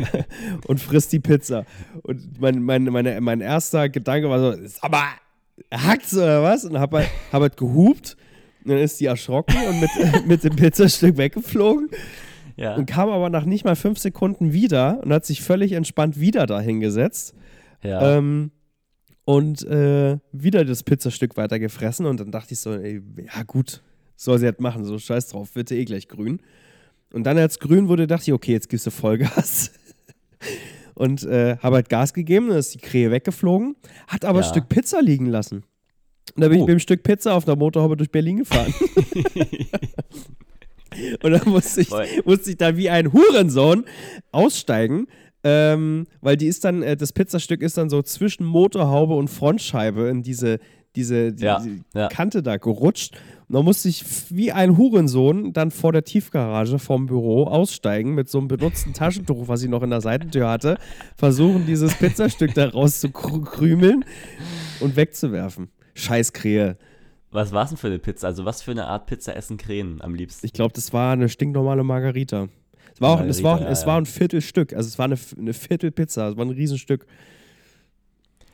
[0.66, 1.64] und frisst die Pizza.
[2.02, 5.08] Und mein, mein, meine, mein erster Gedanke war so, sag mal,
[5.72, 6.64] hackt's oder was?
[6.64, 8.16] Und hab halt, hab halt gehupt.
[8.64, 9.90] Und dann ist die erschrocken und mit,
[10.26, 11.90] mit dem Pizzastück weggeflogen
[12.56, 12.76] ja.
[12.76, 16.46] und kam aber nach nicht mal fünf Sekunden wieder und hat sich völlig entspannt wieder
[16.46, 17.34] dahingesetzt
[17.82, 18.18] ja.
[18.18, 18.52] ähm,
[19.24, 23.02] und äh, wieder das Pizzastück weiter gefressen und dann dachte ich so, ey,
[23.34, 23.82] ja gut,
[24.16, 26.40] soll sie halt machen, so scheiß drauf, wird eh gleich grün.
[27.12, 29.72] Und dann als grün wurde, dachte ich, okay, jetzt gibst du Vollgas.
[31.02, 33.74] Und äh, habe halt Gas gegeben, dann ist die Krähe weggeflogen,
[34.06, 34.48] hat aber ein Ja.
[34.50, 35.64] Stück Pizza liegen lassen.
[36.36, 36.66] Und da bin ich Oh.
[36.66, 38.72] mit dem Stück Pizza auf der Motorhaube durch Berlin gefahren.
[41.22, 42.06] Und dann musste ich, Voll.
[42.24, 43.84] musste ich dann wie ein Hurensohn
[44.30, 45.06] aussteigen,
[45.42, 50.08] ähm, weil die ist dann, äh, das Pizzastück ist dann so zwischen Motorhaube und Frontscheibe
[50.08, 50.58] in diese,
[50.94, 52.08] diese, die, Ja, diese ja.
[52.08, 53.16] Kante da gerutscht.
[53.52, 58.38] Dann musste ich wie ein Hurensohn dann vor der Tiefgarage vom Büro aussteigen mit so
[58.38, 60.78] einem benutzten Taschentuch, was ich noch in der Seitentür hatte,
[61.16, 64.06] versuchen, dieses Pizzastück da rauszukrümeln
[64.80, 65.68] und wegzuwerfen.
[65.92, 66.78] Scheiß Krähe.
[67.30, 68.28] was war es denn für eine Pizza?
[68.28, 70.46] Also was für eine Art Pizza essen Krähen am liebsten?
[70.46, 72.48] Ich glaube, das war eine stinknormale Margarita.
[72.94, 74.00] Es war, auch, es war, auch, Margarita, es ja, war ja.
[74.00, 74.72] ein Viertelstück.
[74.72, 76.30] Also es war eine, eine Viertelpizza.
[76.30, 77.04] Es war ein Riesenstück.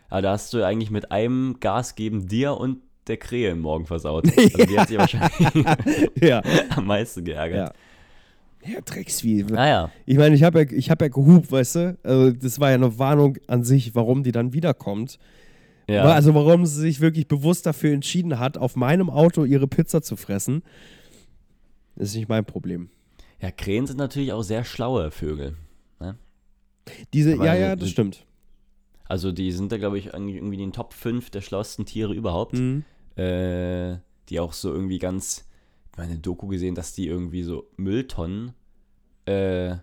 [0.09, 4.27] Aber da hast du eigentlich mit einem Gas geben dir und der Krähe morgen versaut.
[4.37, 6.43] Also die hat sich wahrscheinlich ja.
[6.77, 7.75] am meisten geärgert.
[8.65, 8.71] Ja.
[8.75, 9.45] Ja, Drecksvieh.
[9.45, 11.99] Naja, Ich meine, ich habe ja, ich hab ja gehupt, weißt du?
[12.03, 15.19] Also das war ja eine Warnung an sich, warum die dann wiederkommt.
[15.87, 16.03] ja.
[16.05, 20.17] Also warum sie sich wirklich bewusst dafür entschieden hat, auf meinem Auto ihre Pizza zu
[20.17, 20.63] fressen.
[21.97, 22.91] Ist nicht mein Problem.
[23.41, 25.55] ja, Krähen sind natürlich auch sehr schlaue Vögel.
[27.13, 28.25] Diese, Aber ja, also ja, das die- stimmt.
[29.11, 32.13] Also die sind da, glaube ich, irgendwie irgendwie in den Top 5 der schlauesten Tiere
[32.15, 32.55] überhaupt.
[32.55, 32.85] Mhm.
[33.19, 35.47] Äh, die auch so irgendwie ganz,
[35.97, 38.53] mal eine Doku gesehen, dass die irgendwie so Mülltonnen,
[39.25, 39.77] äh,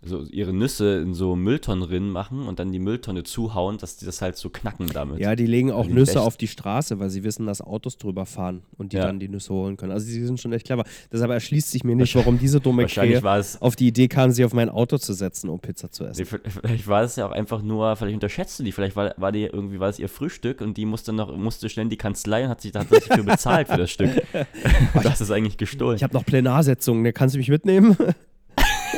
[0.00, 4.22] so ihre Nüsse in so Mülltonnenrinnen machen und dann die Mülltonne zuhauen, dass die das
[4.22, 5.18] halt so knacken damit.
[5.18, 7.60] Ja, die legen auch Also die Nüsse echt- auf die Straße, weil sie wissen, dass
[7.60, 9.06] Autos drüber fahren und die Ja.
[9.06, 9.90] dann die Nüsse holen können.
[9.90, 10.84] Also sie sind schon echt clever.
[11.12, 13.20] Deshalb erschließt sich mir nicht, warum diese dumme Krähe
[13.60, 16.26] auf die Idee kam, sie auf mein Auto zu setzen, um Pizza zu Nee, essen.
[16.26, 19.42] v- Vielleicht war es ja auch einfach nur, vielleicht unterschätzte die, vielleicht war, war die
[19.46, 22.50] irgendwie war es ihr Frühstück und die musste noch, musste schnell in die Kanzlei und
[22.50, 24.10] hat sich hat sich für bezahlt für das Stück.
[25.02, 25.96] das ist eigentlich gestohlen.
[25.96, 27.12] Ich habe noch Plenarsitzungen, ne?
[27.12, 27.96] kannst du mich mitnehmen?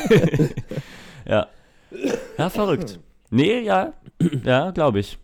[1.25, 1.47] Ja.
[2.37, 2.99] Ja, verrückt.
[3.29, 3.93] Nee, ja,
[4.43, 5.17] ja, glaube ich.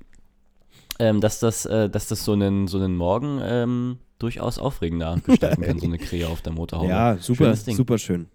[1.00, 5.62] Ähm, dass, das, äh, dass das so einen, so einen Morgen ähm, durchaus aufregender gestalten
[5.62, 6.90] kann, so eine Krähe auf der Motorhaube.
[6.90, 8.28] ja, super, super schön.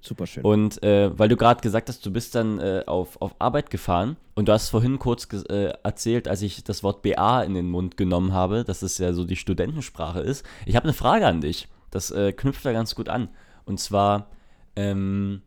[0.00, 0.42] Super schön.
[0.42, 4.16] Und äh, weil du gerade gesagt hast, du bist dann äh, auf, auf Arbeit gefahren
[4.34, 7.96] und du hast vorhin kurz äh, erzählt, als ich das Wort BA in den Mund
[7.96, 10.44] genommen habe, dass es ja so die Studentensprache ist.
[10.66, 11.68] Ich habe eine Frage an dich.
[11.92, 13.28] Das äh, knüpft da ganz gut an.
[13.64, 14.26] Und zwar
[14.74, 15.42] ähm,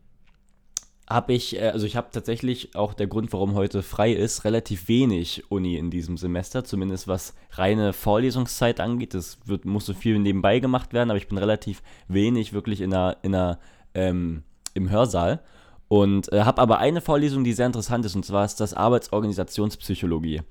[1.08, 4.88] habe ich, äh, also ich habe tatsächlich auch der Grund, warum heute frei ist, relativ
[4.88, 9.14] wenig Uni in diesem Semester, zumindest was reine Vorlesungszeit angeht.
[9.14, 12.92] Das wird, muss so viel nebenbei gemacht werden, aber ich bin relativ wenig wirklich in
[12.92, 13.58] einer, in einer
[13.94, 14.42] ähm,
[14.74, 15.40] im Hörsaal
[15.88, 20.42] und äh, habe aber eine Vorlesung, die sehr interessant ist, und zwar ist das Arbeitsorganisationspsychologie.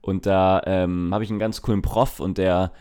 [0.00, 2.72] Und da ähm, habe ich einen ganz coolen Prof und der,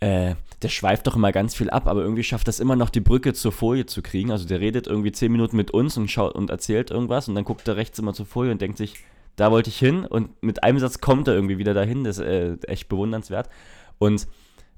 [0.00, 3.00] äh, der schweift doch immer ganz viel ab, aber irgendwie schafft das immer noch die
[3.00, 4.30] Brücke zur Folie zu kriegen.
[4.30, 7.44] Also der redet irgendwie zehn Minuten mit uns und schaut und erzählt irgendwas und dann
[7.44, 8.96] guckt er rechts immer zur Folie und denkt sich,
[9.36, 12.04] da wollte ich hin und mit einem Satz kommt er irgendwie wieder dahin.
[12.04, 13.48] Das ist äh, echt bewundernswert.
[13.98, 14.26] Und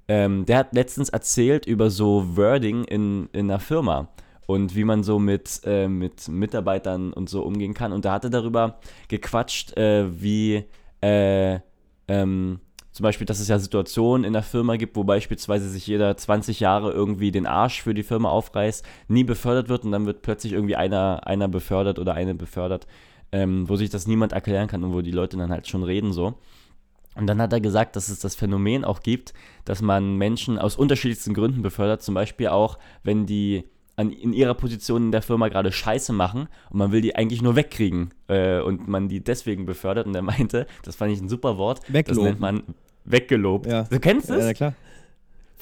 [0.08, 4.08] ähm, der hat letztens erzählt über so Wording in, in einer Firma
[4.46, 7.92] und wie man so mit, äh, mit Mitarbeitern und so umgehen kann.
[7.92, 10.64] Und da hat er darüber gequatscht, äh, wie
[11.00, 11.58] äh,
[12.08, 12.60] ähm,
[12.92, 16.60] zum Beispiel, dass es ja Situationen in der Firma gibt, wo beispielsweise sich jeder 20
[16.60, 20.52] Jahre irgendwie den Arsch für die Firma aufreißt, nie befördert wird und dann wird plötzlich
[20.52, 22.86] irgendwie einer, einer befördert oder eine befördert,
[23.32, 26.12] ähm, wo sich das niemand erklären kann und wo die Leute dann halt schon reden
[26.12, 26.34] so.
[27.14, 30.76] Und dann hat er gesagt, dass es das Phänomen auch gibt, dass man Menschen aus
[30.76, 33.64] unterschiedlichsten Gründen befördert, zum Beispiel auch, wenn die
[33.96, 37.42] an, in ihrer Position in der Firma gerade Scheiße machen und man will die eigentlich
[37.42, 40.06] nur wegkriegen äh, und man die deswegen befördert.
[40.06, 42.04] Und er meinte, das fand ich ein super Wort, Wegloben.
[42.06, 42.62] das nennt man
[43.04, 43.66] weggelobt.
[43.66, 43.84] Ja.
[43.84, 44.44] Du kennst ja, es?
[44.44, 44.74] na klar.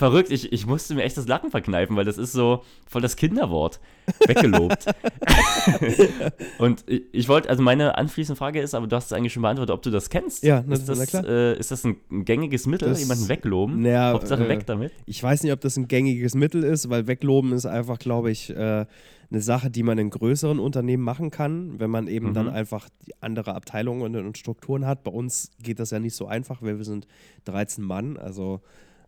[0.00, 3.16] Verrückt, ich, ich musste mir echt das Lachen verkneifen, weil das ist so voll das
[3.16, 3.80] Kinderwort.
[4.26, 4.86] Weggelobt.
[6.58, 9.42] und ich, ich wollte, also meine anschließende Frage ist, aber du hast es eigentlich schon
[9.42, 10.42] beantwortet, ob du das kennst.
[10.42, 11.26] Ja, ist das, klar.
[11.26, 13.82] Äh, ist das ein, gängiges Mittel, Das- jemanden wegloben?
[13.82, 14.92] Naja, Hauptsache äh, weg damit.
[15.04, 18.48] Ich weiß nicht, ob das ein gängiges Mittel ist, weil Wegloben ist einfach, glaube ich,
[18.48, 18.86] äh,
[19.32, 22.34] eine Sache, die man in größeren Unternehmen machen kann, wenn man eben Mhm.
[22.34, 22.88] dann einfach
[23.20, 25.04] andere Abteilungen und, und Strukturen hat.
[25.04, 27.06] Bei uns geht das ja nicht so einfach, weil wir sind
[27.44, 28.16] 13 Mann.
[28.16, 28.60] Also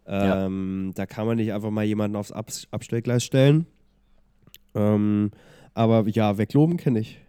[0.06, 0.46] Ja.
[0.46, 3.66] ähm, da kann man nicht einfach mal jemanden aufs Ab Abstellgleis stellen.
[4.74, 5.30] Ähm,
[5.74, 7.20] aber ja, Wegloben kenne ich.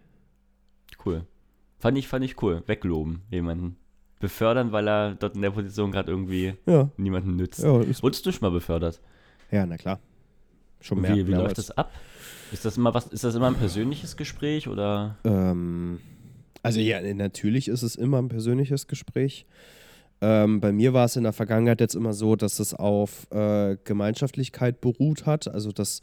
[1.04, 1.24] Cool.
[1.78, 2.62] Fand ich, fand ich cool.
[2.66, 3.76] Wegloben, jemanden.
[4.20, 7.62] Befördern, weil er dort in der Position gerade irgendwie Ja, niemanden nützt.
[7.62, 9.00] ja, Wurdest du schon mal befördert?
[9.50, 10.00] ja na klar.
[10.80, 11.14] Schon mehr.
[11.14, 11.92] wie wie läuft das ab?
[12.52, 15.16] Ist das immer was, ist das immer ein persönliches Gespräch oder?
[15.24, 16.00] Ähm,
[16.62, 19.46] also ja, natürlich ist es immer ein persönliches Gespräch.
[20.24, 23.76] Ähm, bei mir war es in der Vergangenheit jetzt immer so, dass es auf äh,
[23.84, 25.48] Gemeinschaftlichkeit beruht hat.
[25.48, 26.00] Also dass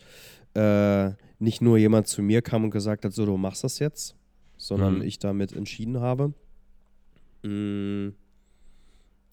[0.53, 4.15] äh, nicht nur jemand zu mir kam und gesagt hat, so du machst das jetzt,
[4.57, 5.01] sondern Mhm.
[5.01, 6.33] ich damit entschieden habe.
[7.41, 8.09] Mm.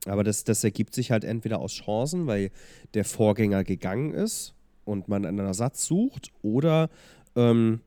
[0.06, 2.50] Aber das, das ergibt sich halt entweder aus Chancen, weil
[2.94, 4.54] der Vorgänger gegangen ist
[4.86, 6.88] und man einen Ersatz sucht, oder
[7.36, 7.80] ähm,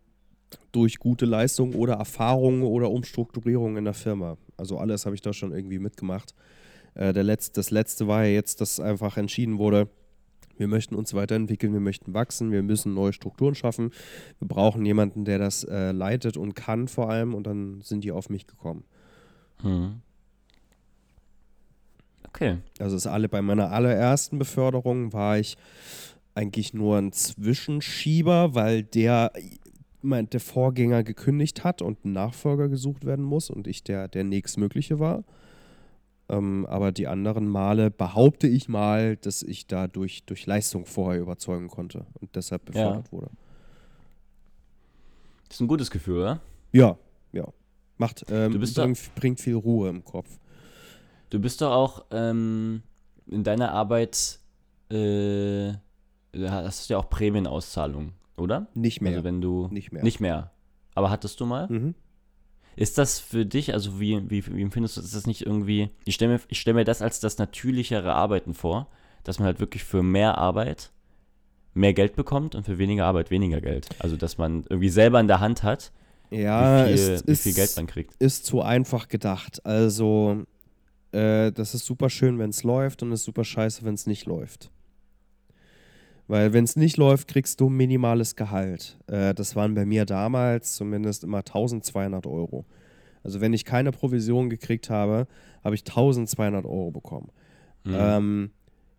[0.71, 4.37] durch gute Leistung oder Erfahrungen oder Umstrukturierung in der Firma.
[4.55, 6.35] Also alles habe ich da schon irgendwie mitgemacht.
[6.95, 9.89] Äh, der Letz-, das letzte war ja jetzt, dass einfach entschieden wurde,
[10.57, 13.89] wir möchten uns weiterentwickeln, wir möchten wachsen, wir müssen neue Strukturen schaffen.
[14.37, 17.33] Wir brauchen jemanden, der das äh, leitet und kann vor allem.
[17.33, 18.83] Und dann sind die auf mich gekommen.
[19.61, 20.01] Hm.
[22.27, 22.57] Okay.
[22.77, 25.57] Also es alle bei meiner allerersten Beförderung war ich
[26.35, 29.33] eigentlich nur ein Zwischenschieber, weil der
[30.01, 34.23] mein, der Vorgänger gekündigt hat und ein Nachfolger gesucht werden muss und ich der, der
[34.23, 35.23] nächstmögliche war.
[36.31, 41.21] Ähm, aber die anderen Male behaupte ich mal, dass ich da durch, durch Leistung vorher
[41.21, 43.29] überzeugen konnte und deshalb befördert wurde.
[45.47, 46.39] Das ist ein gutes Gefühl, oder?
[46.71, 46.97] Ja,
[47.33, 47.45] ja.
[47.97, 50.39] Macht, ähm, Du bist da- bringt, bringt viel Ruhe im Kopf.
[51.29, 52.81] Du bist doch auch ähm,
[53.27, 54.39] in deiner Arbeit,
[54.89, 55.73] äh,
[56.35, 58.67] hast du ja auch Prämienauszahlung, oder?
[58.73, 59.11] Nicht mehr.
[59.13, 60.03] Also wenn du nicht mehr.
[60.03, 60.51] nicht mehr.
[60.95, 61.67] Aber hattest du mal?
[61.69, 61.95] Mhm.
[62.75, 66.15] Ist das für dich, also wie, wie, wie empfindest du, ist das nicht irgendwie, ich
[66.15, 68.87] stelle mir, ich stell mir das als das natürlichere Arbeiten vor,
[69.23, 70.91] dass man halt wirklich für mehr Arbeit
[71.73, 73.89] mehr Geld bekommt und für weniger Arbeit weniger Geld.
[73.99, 75.91] Also dass man irgendwie selber in der Hand hat,
[76.29, 78.15] Ja, wie, viel, ist, wie ist, viel Geld man kriegt.
[78.19, 79.65] ist zu einfach gedacht.
[79.65, 80.43] Also,
[81.11, 84.25] äh, das ist super schön, wenn es läuft und ist super scheiße, wenn es nicht
[84.25, 84.69] läuft.
[86.31, 88.97] Weil wenn es nicht läuft, kriegst du ein minimales Gehalt.
[89.07, 92.63] Äh, das waren bei mir damals zumindest immer 1200 Euro.
[93.21, 95.27] Also wenn ich keine Provision gekriegt habe,
[95.61, 97.31] habe ich 1200 Euro bekommen.
[97.83, 97.95] Mhm.
[97.97, 98.51] Ähm,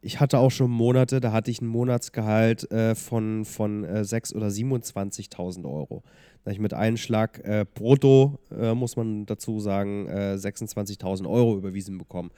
[0.03, 4.37] ich hatte auch schon Monate, da hatte ich ein Monatsgehalt äh, von, von äh, 6.000
[4.37, 6.03] oder 27.000 Euro.
[6.45, 11.97] Da ich mit Einschlag äh, brutto, äh, muss man dazu sagen, äh, 26.000 Euro überwiesen
[11.97, 12.31] bekommen.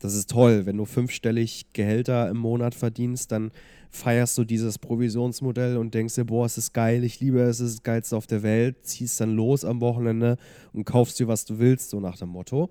[0.00, 0.64] Das ist toll.
[0.64, 3.50] Wenn du fünfstellig Gehälter im Monat verdienst, dann
[3.90, 7.70] feierst du dieses Provisionsmodell und denkst dir, boah, es ist geil, ich liebe es, es
[7.70, 10.36] ist das Geilste auf der Welt, ziehst dann los am Wochenende
[10.72, 12.70] und kaufst dir, was du willst, so nach dem Motto.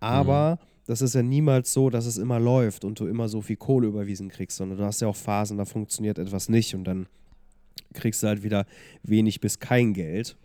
[0.00, 3.56] Aber das ist ja niemals so, dass es immer läuft und du immer so viel
[3.56, 7.06] Kohle überwiesen kriegst, sondern du hast ja auch Phasen, da funktioniert etwas nicht und dann
[7.94, 8.66] kriegst du halt wieder
[9.02, 10.36] wenig bis kein Geld.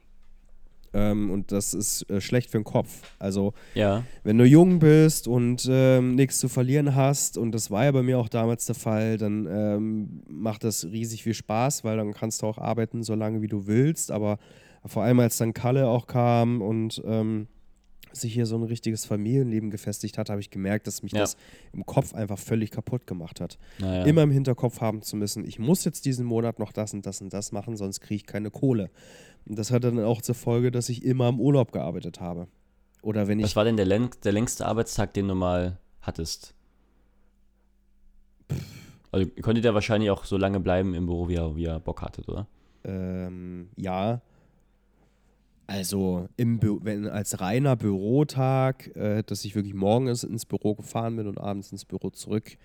[0.94, 3.02] Ähm, und das ist äh, schlecht für den Kopf.
[3.20, 4.04] Also, ja.
[4.24, 8.04] wenn du jung bist und ähm, nichts zu verlieren hast, und das war ja bei
[8.04, 12.42] mir auch damals der Fall, dann ähm, macht das riesig viel Spaß, weil dann kannst
[12.42, 14.12] du auch arbeiten, so lange wie du willst.
[14.12, 14.38] Aber
[14.86, 17.48] vor allem, als dann Kalle auch kam und ähm,
[18.18, 21.20] sich hier so ein richtiges Familienleben gefestigt hat, habe ich gemerkt, dass mich Ja.
[21.20, 21.38] das
[21.74, 23.58] im Kopf einfach völlig kaputt gemacht hat.
[23.80, 24.04] Naja.
[24.06, 27.22] Immer im Hinterkopf haben zu müssen, ich muss jetzt diesen Monat noch das und das
[27.22, 28.90] und das machen, sonst kriege ich keine Kohle.
[29.46, 32.48] Und das hatte dann auch zur Folge, dass ich immer im Urlaub gearbeitet habe.
[33.02, 36.54] Oder wenn ich Was war denn der, läng der längste Arbeitstag, den du mal hattest?
[39.12, 41.80] Also ihr konntet ja wahrscheinlich auch so lange bleiben im Büro, wie ihr, wie ihr
[41.80, 42.48] Bock hattet, oder?
[42.84, 44.22] Ähm, ja.
[45.68, 51.18] Also im Bü wenn als reiner Bürotag, äh, dass ich wirklich morgens ins Büro gefahren
[51.18, 52.58] bin und abends ins Büro zurück,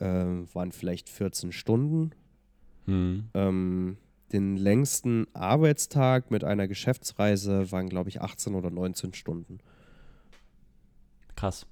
[0.00, 2.12] äh, waren vielleicht 14 Stunden.
[2.86, 3.28] Hm.
[3.34, 3.98] Ähm,
[4.32, 9.58] den längsten Arbeitstag mit einer Geschäftsreise waren, glaube ich, 18 oder 19 Stunden.
[11.36, 11.66] Krass.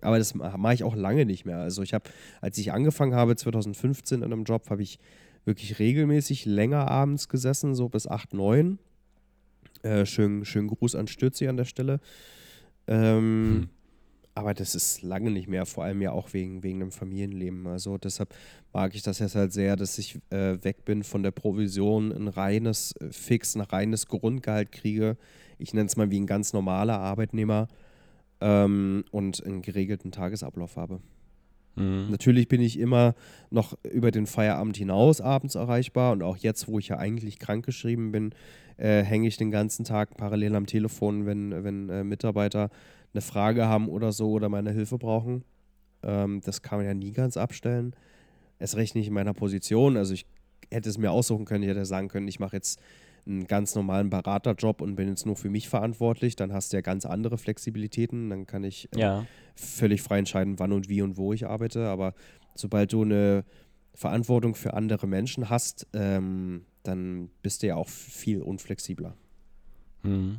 [0.00, 1.58] Aber das ma- mache ich auch lange nicht mehr.
[1.58, 4.98] Also ich habe, als ich angefangen habe, 2015 in einem Job, habe ich
[5.44, 8.78] wirklich regelmäßig länger abends gesessen, so bis 8, 9.
[9.82, 12.00] Äh, schön, schönen Gruß an Stürzi an der Stelle.
[12.86, 13.68] Ähm, Hm.
[14.34, 17.66] Aber das ist lange nicht mehr, vor allem ja auch wegen, wegen dem Familienleben.
[17.66, 18.34] Also deshalb
[18.72, 22.28] mag ich das jetzt halt sehr, dass ich äh, weg bin von der Provision, ein
[22.28, 25.18] reines äh, Fix, ein reines Grundgehalt kriege.
[25.58, 27.68] Ich nenne es mal wie ein ganz normaler Arbeitnehmer
[28.40, 31.00] ähm, und einen geregelten Tagesablauf habe.
[31.76, 32.08] Mhm.
[32.10, 33.14] Natürlich bin ich immer
[33.50, 38.12] noch über den Feierabend hinaus abends erreichbar und auch jetzt, wo ich ja eigentlich krankgeschrieben
[38.12, 38.34] bin,
[38.76, 42.70] äh, hänge ich den ganzen Tag parallel am Telefon, wenn, wenn äh, Mitarbeiter
[43.14, 45.44] eine Frage haben oder so oder meine Hilfe brauchen.
[46.02, 47.94] Ähm, das kann man ja nie ganz abstellen.
[48.58, 49.96] Es recht nicht in meiner Position.
[49.96, 50.26] Also ich
[50.70, 52.80] hätte es mir aussuchen können, ich hätte sagen können, ich mache jetzt
[53.26, 56.34] einen ganz normalen Beraterjob und bin jetzt nur für mich verantwortlich.
[56.36, 58.30] Dann hast du ja ganz andere Flexibilitäten.
[58.30, 59.26] Dann kann ich äh, Ja.
[59.54, 61.88] völlig frei entscheiden, wann und wie und wo ich arbeite.
[61.88, 62.14] Aber
[62.54, 63.44] sobald du eine
[63.94, 69.14] Verantwortung für andere Menschen hast, ähm, dann bist du ja auch viel unflexibler.
[70.02, 70.38] Mhm.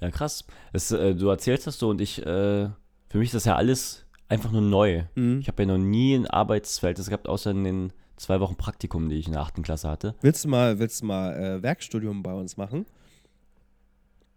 [0.00, 0.44] Ja, krass.
[0.72, 2.68] Es, äh, du erzählst das so und ich, äh,
[3.08, 5.04] für mich ist das ja alles einfach nur neu.
[5.14, 9.16] Ich habe ja noch nie ein Arbeitsverhältnis gehabt, außer in den zwei Wochen Praktikum, die
[9.16, 10.14] ich in der achten Klasse hatte.
[10.20, 12.86] Willst du mal, willst du mal äh, Werkstudium bei uns machen?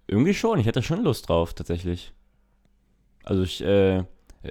[0.07, 2.13] Irgendwie schon, ich hätte schon Lust drauf, tatsächlich.
[3.23, 4.03] Also ich, äh,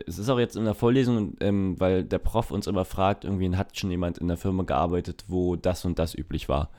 [0.07, 3.55] es ist auch jetzt in der Vorlesung, ähm, weil der Prof uns immer fragt, irgendwie
[3.57, 6.71] hat schon jemand in der Firma gearbeitet, wo das und das üblich war.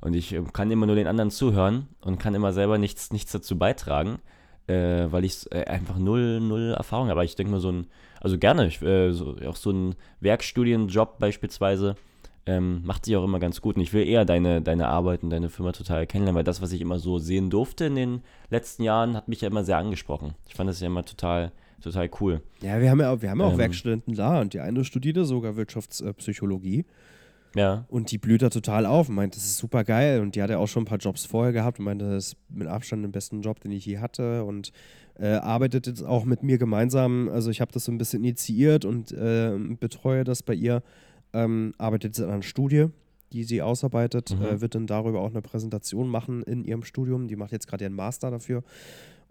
[0.00, 3.32] Und ich ähm, kann immer nur den anderen zuhören und kann immer selber nichts, nichts
[3.32, 4.18] dazu beitragen,
[4.66, 7.12] äh, weil ich äh, einfach null, null Erfahrung habe.
[7.12, 7.86] Aber ich denke mal so ein,
[8.20, 11.96] also gerne, ich, äh, so, auch so ein Werkstudienjob beispielsweise,
[12.44, 13.76] ähm, macht sich auch immer ganz gut.
[13.76, 16.72] Und ich will eher deine, deine Arbeit und deine Firma total kennenlernen, weil das, was
[16.72, 20.34] ich immer so sehen durfte in den letzten Jahren, hat mich ja immer sehr angesprochen.
[20.48, 22.40] Ich fand das ja immer total, total cool.
[22.60, 23.58] Ja, wir haben ja auch, wir haben ja auch Ähm.
[23.58, 26.84] Werkstudenten da und die eine studierte sogar Wirtschaftspsychologie
[27.54, 30.42] Ja, und die blüht da total auf und meint, das ist super geil und die
[30.42, 33.04] hat ja auch schon ein paar Jobs vorher gehabt und meinte, das ist mit Abstand
[33.04, 34.72] den besten Job, den ich je hatte und
[35.18, 37.28] äh, arbeitet jetzt auch mit mir gemeinsam.
[37.28, 40.82] Also ich habe das so ein bisschen initiiert und äh, betreue das bei ihr.
[41.34, 42.86] Ähm, arbeitet jetzt an einer Studie,
[43.32, 44.44] die sie ausarbeitet, Mhm.
[44.44, 47.28] äh, wird dann darüber auch eine Präsentation machen in ihrem Studium.
[47.28, 48.62] Die macht jetzt gerade ihren Master dafür.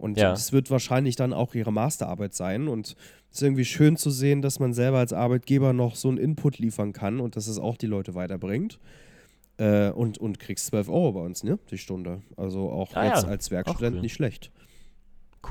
[0.02, 0.30] Und Ja.
[0.30, 2.66] das wird wahrscheinlich dann auch ihre Masterarbeit sein.
[2.66, 2.96] Und
[3.30, 6.58] es ist irgendwie schön zu sehen, dass man selber als Arbeitgeber noch so einen Input
[6.58, 8.80] liefern kann und dass es auch die Leute weiterbringt.
[9.58, 11.60] Äh, und, und kriegst 12 Euro bei uns, ne?
[11.70, 12.20] Die Stunde.
[12.36, 13.28] Also auch Ah jetzt ja.
[13.28, 14.02] als Werkstudent cool.
[14.02, 14.50] nicht schlecht.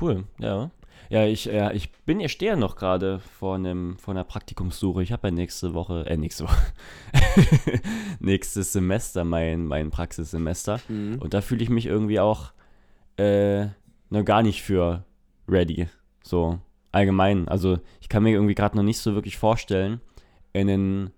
[0.00, 0.70] cool, ja.
[1.08, 5.02] Ja, ich, äh, ich bin, ich stehe ja noch gerade vor einem, vor einer Praktikumssuche.
[5.02, 6.62] Ich habe ja nächste Woche, äh, nächste Woche,
[8.20, 10.78] nächstes Semester mein, mein Praxissemester.
[10.88, 11.16] Mhm.
[11.20, 12.52] Und da fühle ich mich irgendwie auch
[13.16, 13.66] äh,
[14.12, 15.04] noch gar nicht für
[15.48, 15.88] ready.
[16.22, 16.58] So
[16.92, 17.48] allgemein.
[17.48, 20.00] Also ich kann mir irgendwie gerade noch nicht so wirklich vorstellen,
[20.52, 21.10] in ein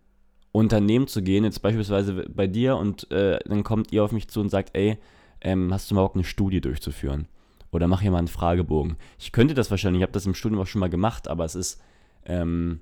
[0.53, 4.41] Unternehmen zu gehen, jetzt beispielsweise bei dir und äh, dann kommt ihr auf mich zu
[4.41, 4.99] und sagt, ey,
[5.41, 7.27] ähm, hast du mal Bock, eine Studie durchzuführen?
[7.73, 8.97] Oder mach hier mal einen Fragebogen.
[9.19, 11.57] Ich könnte das wahrscheinlich, ich habe das im Studium auch schon mal gemacht, aber es
[11.57, 11.83] ist,
[12.25, 12.81] ähm,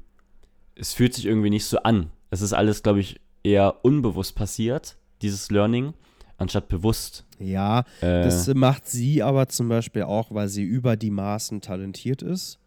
[0.75, 2.11] es fühlt sich irgendwie nicht so an.
[2.29, 5.95] Es ist alles, glaube ich, eher unbewusst passiert, dieses Learning,
[6.39, 7.25] anstatt bewusst.
[7.39, 12.23] Ja, Äh, das macht sie aber zum Beispiel auch, weil sie über die Maßen talentiert
[12.23, 12.59] ist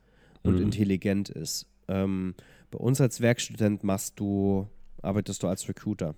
[0.43, 0.61] und Mhm.
[0.63, 1.65] intelligent ist.
[1.87, 2.35] Ähm,
[2.71, 4.67] bei uns als Werkstudent machst du,
[5.01, 6.15] arbeitest du als Recruiter.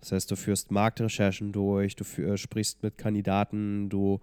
[0.00, 4.20] Das heißt, du führst Marktrecherchen durch, du für, sprichst mit Kandidaten, du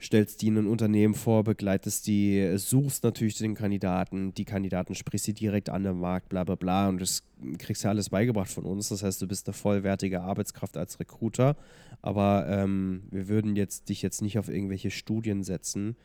[0.00, 5.26] stellst die in ein Unternehmen vor, begleitest die, suchst natürlich den Kandidaten, die Kandidaten sprichst
[5.26, 7.24] sie direkt an den Markt, bla bla bla und das
[7.58, 8.90] kriegst ja alles beigebracht von uns.
[8.90, 11.56] Das heißt, du bist eine vollwertige Arbeitskraft als Recruiter,
[12.00, 15.96] aber ähm, wir würden jetzt dich jetzt nicht auf irgendwelche Studien setzen,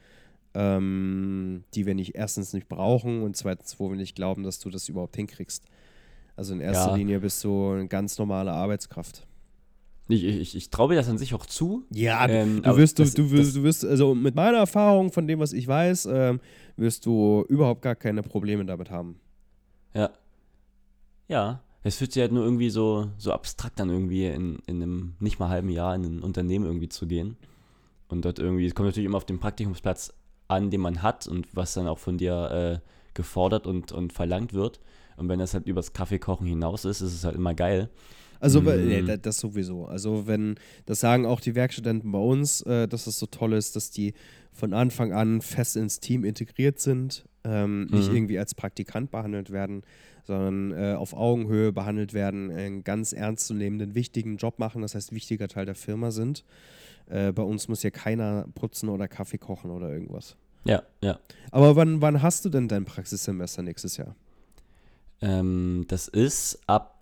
[0.55, 4.71] ähm, die wir nicht erstens nicht brauchen und zweitens, wo wir nicht glauben, dass du
[4.71, 5.65] das überhaupt hinkriegst.
[6.35, 6.95] Also in erster Ja.
[6.95, 9.27] Linie bist du eine ganz normale Arbeitskraft.
[10.07, 11.83] Ich ich, ich traue mir das an sich auch zu.
[11.91, 15.27] Ja, Ähm, du wirst, du, das- du, wirst, du wirst, also mit meiner Erfahrung, von
[15.27, 16.39] dem, was ich weiß, ähm,
[16.77, 19.19] wirst du überhaupt gar keine Probleme damit haben.
[19.93, 20.09] Ja.
[21.27, 21.61] Ja.
[21.85, 25.39] Es fühlt sich halt nur irgendwie so, so abstrakt an, irgendwie in, in einem nicht
[25.39, 27.35] mal halben Jahr in ein Unternehmen irgendwie zu gehen.
[28.07, 30.13] Und dort irgendwie, es kommt natürlich immer auf den Praktikumsplatz
[30.47, 34.53] an, den man hat und was dann auch von dir äh, gefordert und, und verlangt
[34.53, 34.79] wird.
[35.17, 37.89] Und wenn das halt übers Kaffeekochen hinaus ist, ist es halt immer geil.
[38.43, 38.65] Also, Mm.
[38.87, 39.85] nee, da- das sowieso.
[39.85, 43.75] Also, wenn, das sagen auch die Werkstudenten bei uns, äh, dass es so toll ist,
[43.75, 44.13] dass die
[44.51, 48.15] von Anfang an fest ins Team integriert sind, ähm, nicht Mhm.
[48.15, 49.83] irgendwie als Praktikant behandelt werden,
[50.25, 55.47] sondern äh, auf Augenhöhe behandelt werden, einen ganz ernstzunehmenden, wichtigen Job machen, das heißt, wichtiger
[55.47, 56.43] Teil der Firma sind.
[57.07, 60.35] Äh, bei uns muss hier keiner putzen oder Kaffee kochen oder irgendwas.
[60.65, 61.19] Ja, ja.
[61.51, 64.15] Aber wann, wann hast du denn dein Praxissemester nächstes Jahr?
[65.21, 67.01] Ähm, das ist ab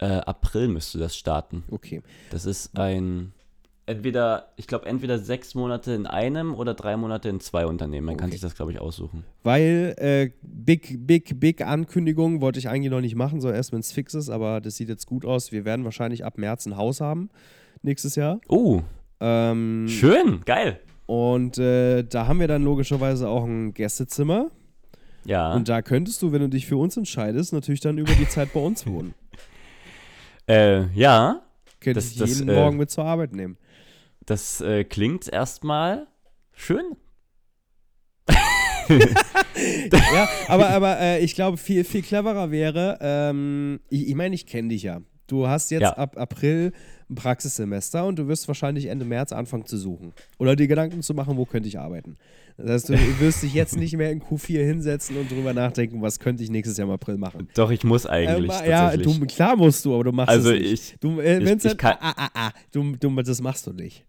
[0.00, 1.62] äh, April müsste das starten.
[1.70, 2.02] Okay.
[2.30, 3.32] Das ist ein
[3.86, 8.06] entweder, ich glaube, entweder sechs Monate in einem oder drei Monate in zwei Unternehmen.
[8.06, 8.34] Man kann Okay.
[8.34, 9.24] sich das, glaube ich, aussuchen.
[9.42, 13.80] Weil äh, big, big, big Ankündigung wollte ich eigentlich noch nicht machen, so erst wenn
[13.80, 15.50] es fix ist, aber das sieht jetzt gut aus.
[15.50, 17.30] Wir werden wahrscheinlich ab März ein Haus haben
[17.82, 18.40] nächstes Jahr.
[18.48, 18.82] Oh,
[19.20, 20.78] Ähm, schön, geil.
[21.06, 24.50] und äh, da haben wir dann logischerweise auch ein Gästezimmer.
[25.24, 25.52] Ja.
[25.52, 28.52] Und da könntest du, wenn du dich für uns entscheidest, natürlich dann über die Zeit
[28.54, 29.14] bei uns wohnen.
[30.50, 31.42] Äh, ja,
[31.80, 33.56] Könnte Das- ich das, jeden äh, Morgen mit zur Arbeit nehmen.
[34.26, 36.06] das äh, klingt erstmal
[36.52, 36.96] schön.
[38.88, 44.46] ja, aber, aber äh, ich glaube, viel, viel cleverer wäre, ähm, ich, ich meine, ich
[44.46, 45.00] kenne dich ja.
[45.26, 45.92] Du hast jetzt Ja.
[45.96, 46.72] ab April
[47.10, 50.12] ein Praxissemester und du wirst wahrscheinlich Ende März anfangen zu suchen.
[50.38, 52.16] Oder dir Gedanken zu machen, wo könnte ich arbeiten.
[52.56, 56.18] Das heißt, du wirst dich jetzt nicht mehr in Q4 hinsetzen und drüber nachdenken, was
[56.20, 57.48] könnte ich nächstes Jahr im April machen.
[57.54, 58.52] Doch, ich muss eigentlich.
[58.62, 60.72] Ähm, ja, du, klar musst du, aber du machst Also es nicht.
[60.72, 64.04] ich- du, äh, ich- ich kann- ah, ah, ah, du, du, das machst du nicht.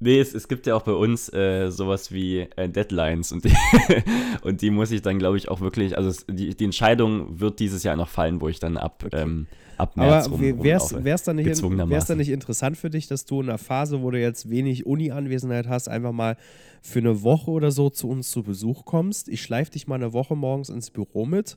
[0.00, 3.52] Nee, es, es gibt ja auch bei uns äh, sowas wie äh, Deadlines und die,
[4.42, 7.58] und die muss ich dann, glaube ich, auch wirklich, also es, die, die Entscheidung wird
[7.60, 9.46] dieses Jahr noch fallen, wo ich dann ab, ähm,
[9.78, 13.40] ab März Aber wäre es dann, nicht wär's dann nicht interessant für dich, dass du
[13.40, 16.36] in einer Phase, wo du jetzt wenig Uni-Anwesenheit hast, einfach mal
[16.82, 19.28] für eine Woche oder so zu uns zu Besuch kommst?
[19.28, 21.56] Ich schleife dich mal eine Woche morgens ins Büro mit.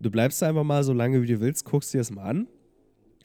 [0.00, 2.48] Du bleibst da einfach mal so lange, wie du willst, guckst dir das mal an.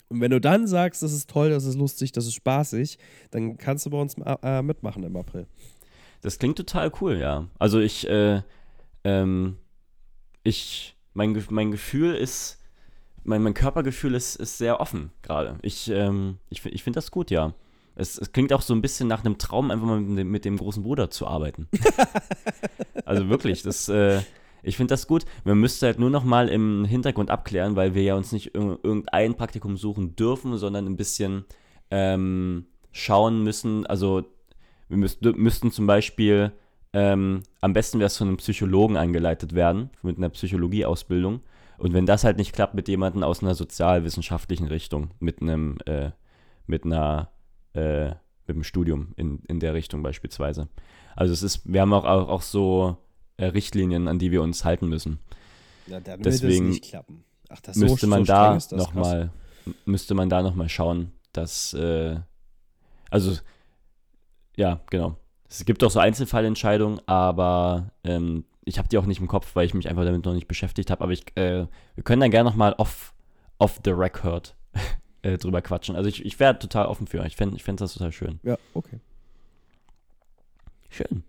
[0.10, 2.98] Und wenn du dann sagst, das ist toll, das ist lustig, das ist spaßig,
[3.32, 5.48] dann kannst du bei uns äh, mitmachen im April.
[6.22, 7.48] Das klingt total cool, ja.
[7.60, 8.42] Also ich, äh,
[9.04, 9.58] ähm,
[10.44, 12.61] ich, mein, mein Gefühl ist,
[13.24, 15.58] mein, mein Körpergefühl ist, ist sehr offen gerade.
[15.62, 17.54] Ich, ähm, ich, ich finde das gut, ja.
[17.96, 20.46] Es, es klingt auch so ein bisschen nach einem Traum, einfach mal mit dem, mit
[20.46, 21.68] dem großen Bruder zu arbeiten.
[23.06, 24.22] also wirklich, das, äh,
[24.64, 25.26] ich finde das gut.
[25.44, 28.80] Man müsste halt nur noch mal im Hintergrund abklären, weil wir ja uns nicht ir-
[28.82, 31.46] irgendein Praktikum suchen dürfen, sondern ein bisschen
[31.90, 33.86] ähm, schauen müssen.
[33.86, 34.24] Also
[34.88, 36.54] wir müsst, müssten zum Beispiel,
[36.94, 41.42] ähm, am besten wäre es von einem Psychologen eingeleitet werden, mit einer Psychologieausbildung.
[41.82, 46.12] Und wenn das halt nicht klappt mit jemandem aus einer sozialwissenschaftlichen Richtung, mit einem, äh,
[46.68, 47.32] mit einer,
[47.74, 48.10] äh,
[48.46, 50.70] mit einem Studium in, in der Richtung beispielsweise.
[51.16, 52.98] Also es ist, wir haben auch, auch, auch so
[53.38, 55.18] äh, Richtlinien, an die wir uns halten müssen.
[55.88, 57.24] Na, dann Deswegen nicht klappen.
[57.50, 59.08] Ach, das müsste man streng da ist das, noch krass.
[59.08, 59.32] mal,
[59.86, 62.20] müsste man da noch mal schauen, dass, äh,
[63.10, 63.38] also,
[64.56, 65.18] ja, genau.
[65.50, 69.66] Es gibt auch so Einzelfallentscheidungen, aber ähm, ich habe die auch nicht im Kopf, weil
[69.66, 71.04] ich mich einfach damit noch nicht beschäftigt habe.
[71.04, 73.14] Aber ich, äh, wir können dann gerne nochmal off,
[73.60, 74.56] off the record
[75.22, 75.96] äh, drüber quatschen.
[75.96, 77.26] Also ich, ich wäre total offen für.
[77.26, 78.40] Ich fände ich fänd das total schön.
[78.44, 79.00] Ja, okay.
[80.90, 81.24] Schön.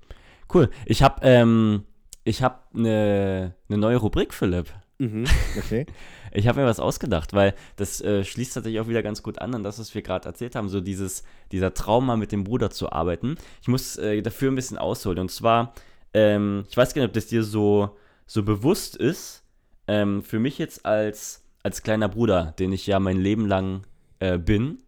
[0.52, 0.70] Cool.
[0.86, 1.84] Ich habe ähm,
[2.24, 4.72] ich hab eine ne neue Rubrik, Philipp.
[4.98, 5.24] Mhm,
[5.56, 5.86] okay.
[6.34, 9.54] Ich habe mir was ausgedacht, weil das äh, schließt tatsächlich auch wieder ganz gut an
[9.54, 12.90] an das, was wir gerade erzählt haben, so dieses, dieser Trauma mit dem Bruder zu
[12.90, 13.36] arbeiten.
[13.60, 15.18] Ich muss äh, dafür ein bisschen ausholen.
[15.18, 15.74] Und zwar,
[16.14, 17.96] ähm, ich weiß gar nicht, ob das dir so,
[18.26, 19.44] so bewusst ist,
[19.88, 23.82] ähm, für mich jetzt als, als kleiner Bruder, den ich ja mein Leben lang
[24.20, 24.82] äh, bin,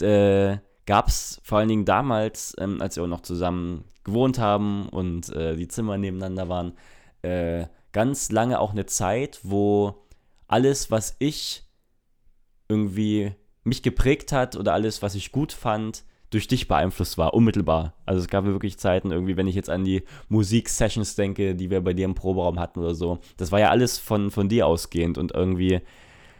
[0.00, 4.88] äh, gab es vor allen Dingen damals, ähm, als wir auch noch zusammen gewohnt haben
[4.88, 6.72] und äh, die Zimmer nebeneinander waren,
[7.22, 10.04] äh, ganz lange auch eine Zeit, wo
[10.46, 11.64] alles, was ich
[12.68, 16.04] irgendwie mich geprägt hat oder alles, was ich gut fand,
[16.34, 17.94] durch dich beeinflusst war, unmittelbar.
[18.04, 21.80] Also es gab wirklich Zeiten, irgendwie, wenn ich jetzt an die Musik-Sessions denke, die wir
[21.80, 25.16] bei dir im Proberaum hatten oder so, das war ja alles von, von dir ausgehend
[25.16, 25.80] und irgendwie,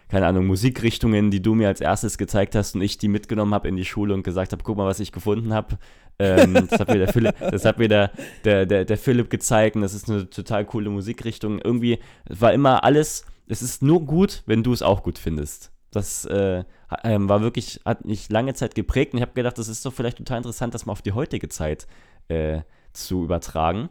[0.09, 3.68] keine Ahnung, Musikrichtungen, die du mir als erstes gezeigt hast und ich die mitgenommen habe
[3.68, 5.78] in die Schule und gesagt habe, guck mal, was ich gefunden habe.
[6.18, 8.11] Ähm, das hat mir, der Philipp, das hat mir der,
[8.45, 11.61] der, der, der Philipp gezeigt und das ist eine total coole Musikrichtung.
[11.61, 15.73] Irgendwie war immer alles, es ist nur gut, wenn du es auch gut findest.
[15.95, 16.64] Das äh,
[17.05, 19.92] ähm, war wirklich, hat mich lange Zeit geprägt und ich habe gedacht, das ist doch
[19.92, 21.86] vielleicht total interessant, das mal auf die heutige Zeit
[22.28, 23.90] äh, zu übertragen.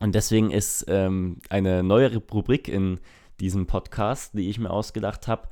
[0.00, 2.98] Und deswegen ist ähm, eine neue Rubrik in
[3.38, 5.48] diesem Podcast, die ich mir ausgedacht habe.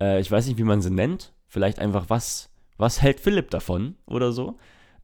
[0.00, 1.32] Äh, ich weiß nicht, wie man sie nennt.
[1.46, 4.58] Vielleicht einfach, was, was hält Philipp davon oder so.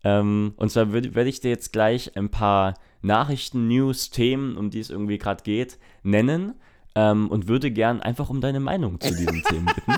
[0.04, 4.80] Ähm, und zwar werde ich dir jetzt gleich ein paar Nachrichten, News, Themen, um die
[4.80, 6.54] es irgendwie gerade geht, nennen
[6.94, 9.94] ähm, und würde gern einfach um deine Meinung zu diesen Themen bitten.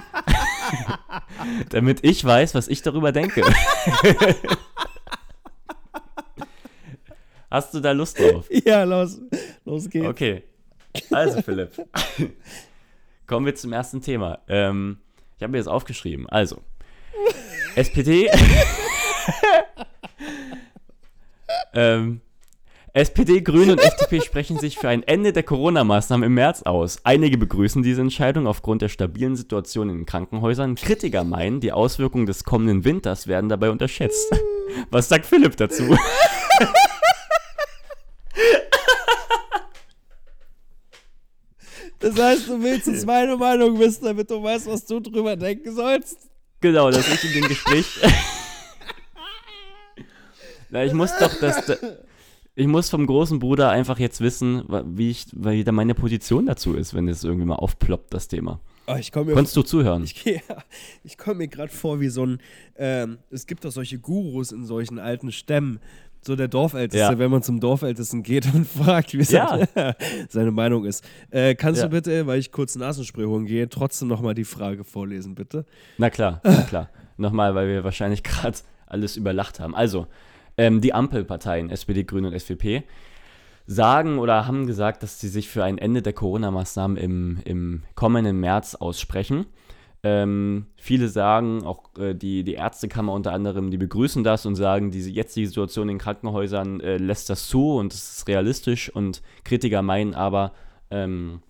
[1.70, 3.42] Damit ich weiß, was ich darüber denke.
[7.50, 8.46] Hast du da Lust drauf?
[8.64, 9.18] Ja, los,
[9.64, 10.06] los geht's.
[10.06, 10.44] Okay.
[11.10, 11.72] Also, Philipp.
[13.26, 14.38] Kommen wir zum ersten Thema.
[14.48, 14.98] Ähm,
[15.36, 16.28] ich habe mir das aufgeschrieben.
[16.28, 16.62] Also,
[17.74, 18.30] SPD.
[21.72, 22.20] ähm,
[22.92, 26.98] SPD, Grüne und FDP sprechen sich für ein Ende der Corona-Maßnahmen im März aus.
[27.04, 30.74] Einige begrüßen diese Entscheidung aufgrund der stabilen Situation in den Krankenhäusern.
[30.74, 34.34] Kritiker meinen, die Auswirkungen des kommenden Winters werden dabei unterschätzt.
[34.90, 35.96] Was sagt Philipp dazu?
[42.02, 45.74] Das heißt, du willst jetzt meine Meinung wissen, damit du weißt, was du drüber denken
[45.74, 46.16] sollst?
[46.62, 47.84] Genau, das ist in dem Gespräch.
[50.70, 51.62] Na, ich muss doch das.
[52.60, 56.74] Ich muss vom großen Bruder einfach jetzt wissen, wie ich, wie da meine Position dazu
[56.74, 58.60] ist, wenn es irgendwie mal aufploppt, das Thema.
[58.86, 60.04] Oh, Konntest du zuhören?
[60.04, 60.40] Ich, ja,
[61.02, 62.38] ich komme mir gerade vor wie so ein,
[62.76, 65.80] ähm, es gibt doch solche Gurus in solchen alten Stämmen,
[66.20, 67.18] so der Dorfälteste, ja.
[67.18, 69.66] wenn man zum Dorfältesten geht und fragt, wie ja.
[69.74, 69.96] seine,
[70.28, 71.02] seine Meinung ist.
[71.30, 71.88] Äh, kannst ja.
[71.88, 75.64] du bitte, weil ich kurz Nasenspray holen gehe, trotzdem nochmal die Frage vorlesen, bitte?
[75.96, 76.90] Na klar, na klar.
[77.16, 79.74] nochmal, weil wir wahrscheinlich gerade alles überlacht haben.
[79.74, 80.08] Also,
[80.60, 82.82] ähm, die Ampelparteien, SPD, Grüne und SVP,
[83.66, 88.40] sagen oder haben gesagt, dass sie sich für ein Ende der Corona-Maßnahmen im, im kommenden
[88.40, 89.46] März aussprechen.
[90.02, 94.90] Ähm, viele sagen, auch äh, die, die Ärztekammer unter anderem, die begrüßen das und sagen,
[94.90, 99.80] diese jetzige Situation in Krankenhäusern äh, lässt das zu und es ist realistisch und Kritiker
[99.80, 100.52] meinen aber,
[100.90, 101.40] ähm,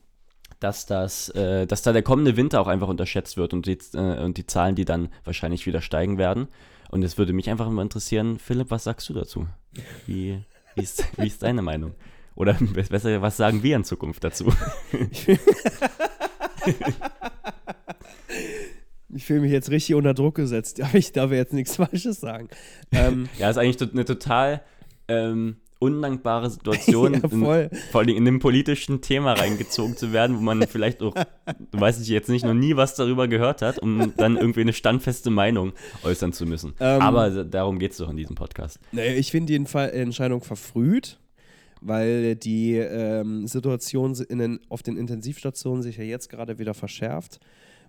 [0.60, 4.22] dass, das, äh, dass da der kommende Winter auch einfach unterschätzt wird und die, äh,
[4.22, 6.46] und die Zahlen, die dann wahrscheinlich wieder steigen werden.
[6.90, 9.46] Und es würde mich einfach mal interessieren, Philipp, was sagst du dazu?
[10.06, 10.42] Wie,
[10.74, 11.94] wie, ist, wie ist deine Meinung?
[12.34, 14.52] Oder besser, was sagen wir in Zukunft dazu?
[19.12, 20.80] Ich fühle mich jetzt richtig unter Druck gesetzt.
[20.92, 22.48] Ich darf jetzt nichts Falsches sagen.
[22.92, 24.62] Ähm, ja, ist eigentlich eine total
[25.08, 30.40] ähm, undankbare Situation, ja, in, vor allem in dem politischen Thema reingezogen zu werden, wo
[30.40, 31.14] man vielleicht auch,
[31.72, 35.30] weiß ich jetzt nicht, noch nie was darüber gehört hat, um dann irgendwie eine standfeste
[35.30, 35.72] Meinung
[36.04, 36.74] äußern zu müssen.
[36.78, 38.78] Ähm, Aber darum geht es doch in diesem Podcast.
[38.92, 41.18] Naja, ich finde die Entscheidung verfrüht,
[41.80, 47.40] weil die ähm, Situation den, auf den Intensivstationen sich ja jetzt gerade wieder verschärft,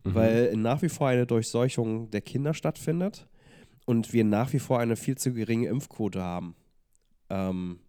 [0.06, 0.16] mhm.
[0.16, 3.28] weil nach wie vor eine Durchseuchung der Kinder stattfindet
[3.86, 6.56] und wir nach wie vor eine viel zu geringe Impfquote haben.
[7.32, 7.80] Ähm,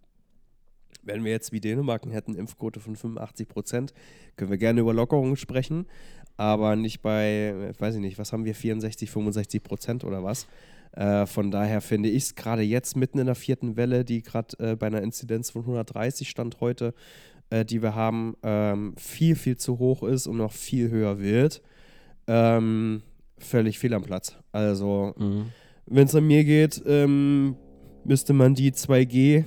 [1.02, 3.92] wenn wir jetzt wie Dänemark hätten, Impfquote von 85 Prozent,
[4.36, 5.86] können wir gerne über Lockerungen sprechen,
[6.36, 10.46] aber nicht bei, weiß ich nicht, was haben wir, 64, 65 Prozent oder was?
[10.92, 14.58] Äh, von daher finde ich es gerade jetzt mitten in der vierten Welle, die gerade
[14.58, 16.94] äh, bei einer Inzidenz von 130 stand heute,
[17.50, 21.62] äh, die wir haben, ähm, viel, viel zu hoch ist und noch viel höher wird.
[22.26, 23.02] Ähm,
[23.38, 24.36] völlig fehl am Platz.
[24.52, 25.46] Also, mhm.
[25.86, 27.56] wenn es an mir geht, ähm,
[28.04, 29.44] müsste man die 2G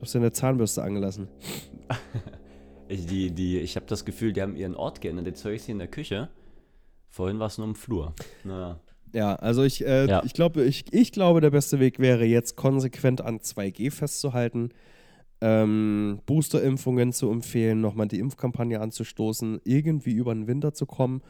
[0.00, 1.28] auf seine Zahnbürste angelassen.
[2.90, 5.26] Ich, die, die, ich habe das Gefühl, die haben ihren Ort geändert.
[5.26, 6.30] Jetzt höre ich sie in der Küche.
[7.10, 8.14] Vorhin war es nur im Flur.
[8.44, 8.80] Naja.
[9.12, 10.22] Ja, also ich, äh, Ja.
[10.24, 14.70] ich, glaube, ich, ich glaube, der beste Weg wäre jetzt konsequent an 2G festzuhalten,
[15.42, 21.20] ähm, Boosterimpfungen zu empfehlen, nochmal die Impfkampagne anzustoßen, irgendwie über den Winter zu kommen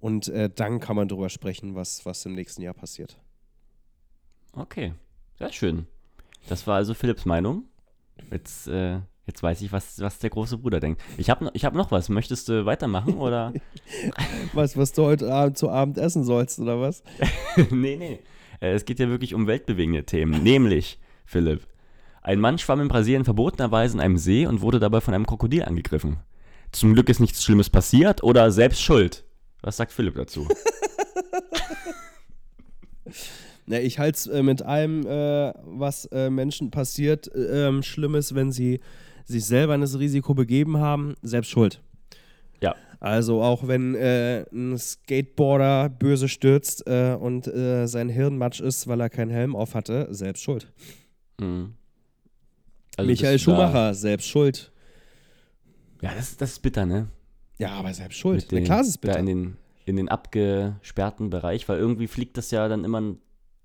[0.00, 3.18] und äh, dann kann man darüber sprechen, was, was im nächsten Jahr passiert.
[4.52, 4.92] Okay,
[5.38, 5.86] sehr schön.
[6.48, 7.64] Das war also Philipps Meinung.
[8.30, 11.00] Jetzt, äh, jetzt weiß ich, was, was der große Bruder denkt.
[11.16, 12.08] Ich habe ich hab noch was.
[12.08, 13.52] Möchtest du weitermachen oder?
[14.52, 17.02] Was, was du heute Abend zu Abend essen sollst, oder was?
[17.70, 18.18] nee, nee.
[18.60, 20.42] Äh, Es geht ja wirklich um weltbewegende Themen.
[20.42, 21.66] Nämlich, Philipp,
[22.22, 25.64] ein Mann schwamm in Brasilien verbotenerweise in einem See und wurde dabei von einem Krokodil
[25.64, 26.16] angegriffen.
[26.72, 29.24] Zum Glück ist nichts Schlimmes passiert oder selbst schuld.
[29.62, 30.46] Was sagt Philipp dazu?
[33.70, 38.34] Na, ich halte es äh, mit allem, äh, was äh, Menschen passiert, äh, ähm, Schlimmes,
[38.34, 38.80] wenn sie
[39.26, 41.82] sich selber in das Risiko begeben haben, selbst schuld.
[42.62, 42.74] Ja.
[42.98, 49.00] Also auch wenn äh, ein Skateboarder böse stürzt äh, und sein Hirn matsch ist, weil
[49.00, 50.72] er keinen Helm auf hatte, selbst schuld.
[51.38, 51.74] Mhm.
[52.96, 54.72] Also Michael du da- Schumacher, selbst schuld.
[56.00, 57.08] Ja, das, das ist bitter, ne?
[57.58, 58.42] Ja, aber selbst schuld.
[58.42, 59.18] Mit Na den, klar ist es Da bitter.
[59.20, 63.14] in den, in den abgesperrten Bereich, weil irgendwie fliegt das ja dann immer,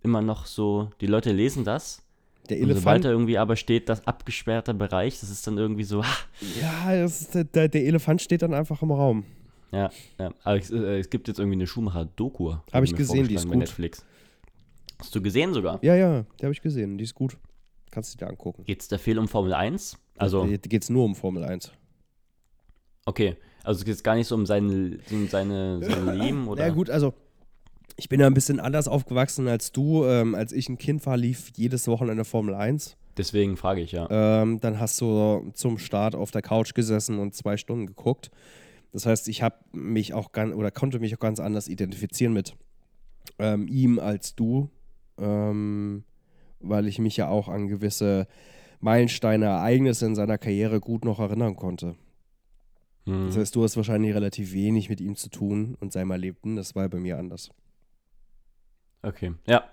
[0.04, 2.04] immer noch so, die Leute lesen das.
[2.50, 5.86] Der Und sobald Elefant, da irgendwie aber steht, das abgesperrte Bereich, das ist dann irgendwie
[5.86, 6.18] so, ah,
[6.62, 9.24] ja, das ist, der, der, Elefant steht dann einfach im Raum.
[9.72, 9.90] ja,
[10.20, 10.34] ja.
[10.44, 12.52] Aber es, äh, es gibt jetzt irgendwie eine Schumacher-Doku.
[12.52, 13.56] Hab wurde ich gesehen, die ist gut.
[13.56, 14.06] Netflix.
[15.00, 15.80] Hast du gesehen sogar?
[15.84, 16.98] Ja, ja, die habe ich gesehen.
[16.98, 17.38] Die ist gut.
[17.92, 18.66] Kannst du dir angucken.
[18.66, 19.98] Geht es da viel um Formel 1?
[20.18, 21.72] Also, Hier geht es nur um Formel 1.
[23.06, 23.38] okay.
[23.64, 26.68] Also es geht jetzt gar nicht so um sein, um seine, sein Leben oder?
[26.68, 27.14] Ja, gut, also
[27.96, 30.06] ich bin ja ein bisschen anders aufgewachsen als du.
[30.06, 32.98] Ähm, als ich ein Kind war, lief jedes Wochenende Formel 1.
[33.18, 34.08] Deswegen frage ich ja.
[34.10, 38.32] Ähm, dann hast du zum Start auf der Couch gesessen und zwei Stunden geguckt.
[38.92, 42.56] Das heißt, ich habe mich auch ganz oder konnte mich auch ganz anders identifizieren mit
[43.40, 44.70] ähm, ihm als du,
[45.18, 46.04] ähm,
[46.60, 48.28] weil ich mich ja auch an gewisse
[48.80, 51.96] Meilensteine, Ereignisse in seiner Karriere gut noch erinnern konnte.
[53.06, 53.28] Hm.
[53.28, 56.56] Das heißt, du hast wahrscheinlich relativ wenig mit ihm zu tun und seinem Erlebten.
[56.56, 57.50] Das war bei mir anders.
[59.04, 59.64] Okay, ja.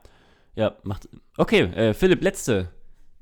[0.56, 1.08] Ja, macht.
[1.38, 2.70] Okay, äh, Philipp, letzte,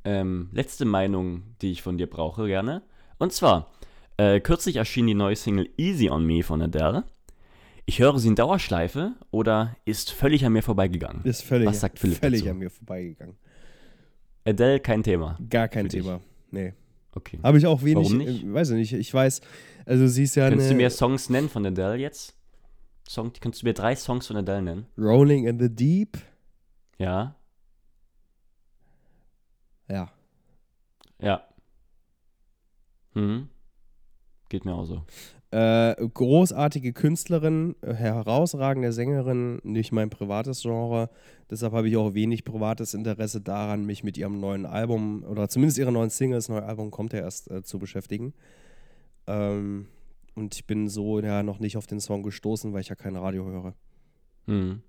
[0.04, 2.82] ähm, letzte Meinung, die ich von dir brauche, gerne.
[3.18, 3.70] Und zwar,
[4.16, 7.04] äh, kürzlich erschien die neue Single Easy on Me von Adele.
[7.84, 11.22] Ich höre sie in Dauerschleife oder ist völlig an mir vorbeigegangen.
[11.24, 12.50] Ist völlig, Was sagt Philipp völlig dazu?
[12.50, 13.36] an mir vorbeigegangen.
[14.44, 15.38] Adele, kein Thema.
[15.48, 16.02] Gar kein Für dich.
[16.02, 16.20] Thema.
[16.50, 16.74] Nee.
[17.14, 17.38] Okay.
[17.42, 18.04] Habe ich auch wenig.
[18.06, 18.44] Warum nicht?
[18.44, 18.92] Äh, weiß ich nicht.
[18.94, 19.40] Ich weiß,
[19.86, 22.34] also sie ist ja Könntest du mir Songs nennen von Adele jetzt?
[23.09, 24.86] Song, kannst du mir drei Songs von Adele nennen?
[24.98, 26.18] Rolling in the Deep.
[26.98, 27.36] Ja?
[29.88, 30.12] Ja.
[31.18, 31.42] Ja.
[33.14, 33.48] Hm.
[34.50, 35.04] Geht mir auch so.
[35.50, 41.09] Äh, großartige Künstlerin, herausragende Sängerin, nicht mein privates Genre.
[41.50, 45.78] Deshalb habe ich auch wenig privates Interesse daran, mich mit ihrem neuen Album oder zumindest
[45.78, 48.34] ihrer neuen Single, das neue Album kommt ja erst äh, zu beschäftigen.
[49.26, 49.86] Ähm,
[50.39, 53.16] und ich bin so ja noch nicht auf den Song gestoßen, weil ich ja kein
[53.16, 53.74] Radio höre.
[54.47, 54.82] Hm.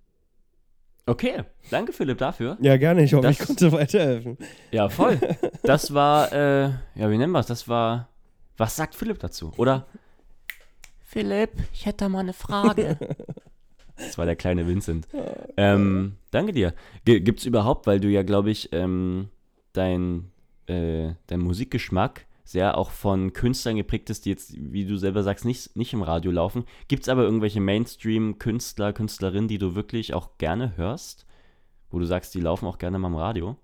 [1.06, 2.58] Okay, danke Philipp dafür.
[2.62, 3.04] Ja, gerne.
[3.04, 4.38] Ich hoffe, Das- ich konnte weiterhelfen.
[4.72, 5.20] Ja, voll.
[5.64, 7.47] Das war, äh, ja, wie nennen wir es?
[7.47, 8.08] Das war,
[8.58, 9.52] was sagt Philipp dazu?
[9.58, 9.86] Oder?
[11.04, 12.97] Philipp, ich hätte mal eine Frage.
[14.02, 15.10] Das war der kleine Vincent.
[15.58, 16.74] Ähm, danke dir.
[17.04, 19.28] G gibt's überhaupt, weil du ja, glaube ich, ähm,
[19.74, 20.32] dein,
[20.68, 25.45] äh, dein Musikgeschmack sehr auch von Künstlern geprägt ist, die jetzt, wie du selber sagst,
[25.45, 26.66] nicht, nicht im Radio laufen.
[26.88, 31.28] Gibt es aber irgendwelche Mainstream-Künstler, Künstlerinnen, die du wirklich auch gerne hörst?
[31.91, 33.56] Wo du sagst, die laufen auch gerne mal im Radio?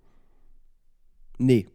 [1.40, 1.66] Nee.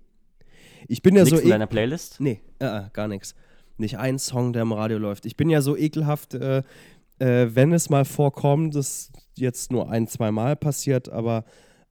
[0.87, 1.43] Ich bin ja Nix so.
[1.43, 2.21] in e- deiner Playlist?
[2.21, 3.35] Nee, äh, äh, gar nichts.
[3.77, 5.27] Nicht ein Song, der im Radio läuft.
[5.27, 6.63] Ich bin ja so ekelhaft, äh,
[7.19, 11.45] äh, wenn es mal vorkommt, das jetzt nur ein, zwei Mal passiert, aber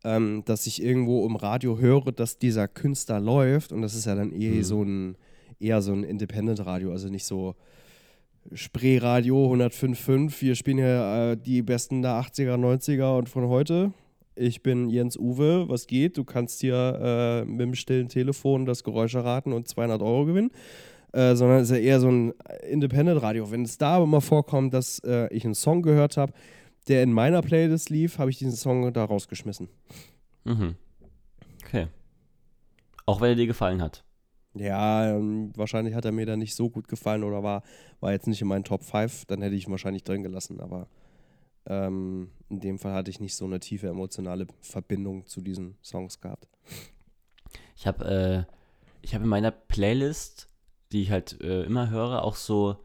[0.03, 4.15] ähm, dass ich irgendwo im Radio höre, dass dieser Künstler läuft und das ist ja
[4.15, 4.63] dann eh Mhm.
[4.63, 5.15] so ein,
[5.59, 7.55] eher so ein Independent-Radio, also nicht so
[8.53, 13.91] Spreeradio 105.5, wir spielen hier äh, die besten der 80er, 90er und von heute.
[14.35, 16.17] Ich bin Jens Uwe, was geht?
[16.17, 20.51] Du kannst hier äh, mit dem stillen Telefon das Geräusch erraten und 200 Euro gewinnen.
[21.11, 22.33] Äh, sondern es ist ja eher so ein
[22.69, 23.51] Independent-Radio.
[23.51, 26.31] Wenn es da aber mal vorkommt, dass äh, ich einen Song gehört habe,
[26.89, 29.69] der in meiner Playlist lief, habe ich diesen Song da rausgeschmissen.
[30.43, 30.75] Mhm.
[31.63, 31.87] Okay.
[33.05, 34.03] Auch wenn er dir gefallen hat.
[34.55, 37.63] Ja, ähm, wahrscheinlich hat er mir dann nicht so gut gefallen oder war,
[37.99, 40.87] war jetzt nicht in meinen Top 5, dann hätte ich ihn wahrscheinlich drin gelassen, aber
[41.67, 46.19] Ähm, in dem Fall hatte ich nicht so eine tiefe emotionale Verbindung zu diesen Songs
[46.19, 46.47] gehabt.
[47.75, 48.53] Ich habe äh,
[49.01, 50.47] ich hab in meiner Playlist,
[50.91, 52.77] die ich halt äh, immer höre, auch so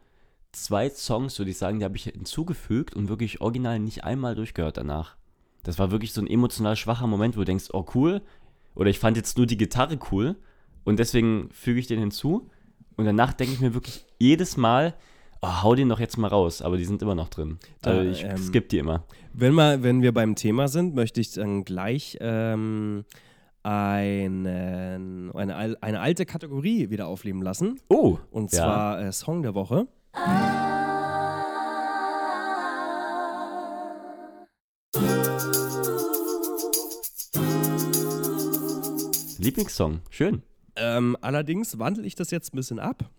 [0.55, 4.77] zwei Songs, würde ich sagen, die habe ich hinzugefügt und wirklich original nicht einmal durchgehört
[4.77, 5.17] danach.
[5.63, 8.23] Das war wirklich so ein emotional schwacher Moment, wo du denkst, oh cool,
[8.75, 10.37] oder ich fand jetzt nur die Gitarre cool
[10.85, 12.51] und deswegen füge ich den hinzu.
[12.97, 14.95] Und danach denke ich mir wirklich jedes Mal,
[15.43, 17.59] oh, hau den doch jetzt mal raus, aber die sind immer noch drin.
[17.83, 19.05] Also ich ähm, skippe die immer.
[19.33, 23.05] Wenn, wir, wenn wir beim Thema sind, möchte ich dann gleich ähm,
[23.63, 27.81] einen, eine, eine alte Kategorie wieder aufleben lassen.
[27.89, 28.59] Oh, Und ja.
[28.59, 29.89] zwar äh, Song der Woche.
[39.39, 40.43] Lieblingssong, schön.
[40.77, 43.11] Ähm, allerdings wandle ich das jetzt ein bisschen ab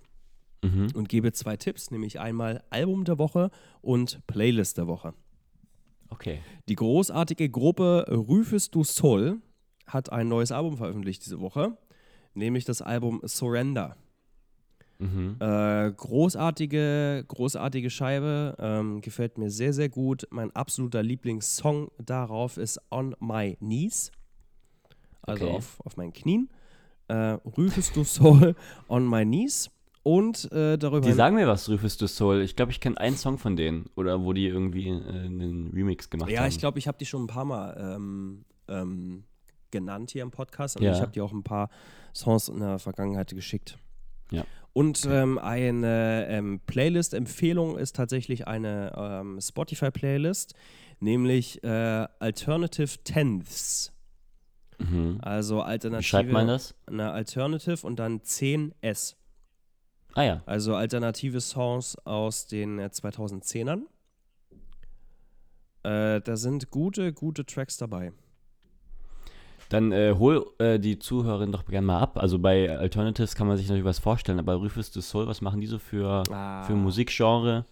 [0.63, 0.87] Mhm.
[0.95, 5.13] und gebe zwei Tipps, nämlich einmal Album der Woche und Playlist der Woche.
[6.09, 6.39] Okay.
[6.67, 9.37] Die großartige Gruppe Rufus du Sol
[9.85, 11.77] hat ein neues Album veröffentlicht diese Woche,
[12.33, 13.95] nämlich das Album Surrender.
[14.97, 15.35] Mhm.
[15.39, 20.25] Äh, großartige, großartige Scheibe, ähm, gefällt mir sehr, sehr gut.
[20.31, 24.11] Mein absoluter Lieblingssong darauf ist On My Knees,
[25.21, 25.55] also Okay.
[25.55, 26.49] auf, auf meinen Knien.
[27.07, 28.55] Äh, Rufus du Sol
[28.87, 29.69] On My Knees
[30.03, 32.41] und äh, darüber Die sagen mir was, Rufus du Soul.
[32.41, 33.89] Ich glaube, ich kenne einen Song von denen.
[33.95, 36.49] Oder wo die irgendwie äh, einen Remix gemacht Ja, haben.
[36.49, 39.23] ich glaube, ich habe die schon ein paar Mal ähm, ähm,
[39.71, 40.77] genannt hier im Podcast.
[40.77, 40.93] Und Ja.
[40.93, 41.69] ich habe dir auch ein paar
[42.15, 43.77] Songs in der Vergangenheit geschickt.
[44.31, 44.45] Ja.
[44.75, 50.53] Und ähm, eine ähm, Playlist-Empfehlung ist tatsächlich eine ähm, Spotify-Playlist,
[50.99, 51.67] nämlich äh,
[52.19, 53.93] Alternative Tenths.
[54.77, 55.19] Mhm.
[55.21, 56.03] Also Alternative.
[56.03, 56.75] Wie schreibt man das?
[56.87, 59.15] Eine Alternative und dann 10S.
[60.13, 60.43] Ah ja.
[60.45, 63.83] Also alternative Songs aus den äh, 2010ern.
[65.83, 68.11] Äh, da sind gute, gute Tracks dabei.
[69.69, 72.17] Dann äh, hol äh, die Zuhörerin doch gerne mal ab.
[72.17, 75.59] Also bei Alternatives kann man sich natürlich was vorstellen, aber Rufus du Soul, was machen
[75.61, 76.63] die so für, Ah.
[76.63, 77.65] für Musikgenre?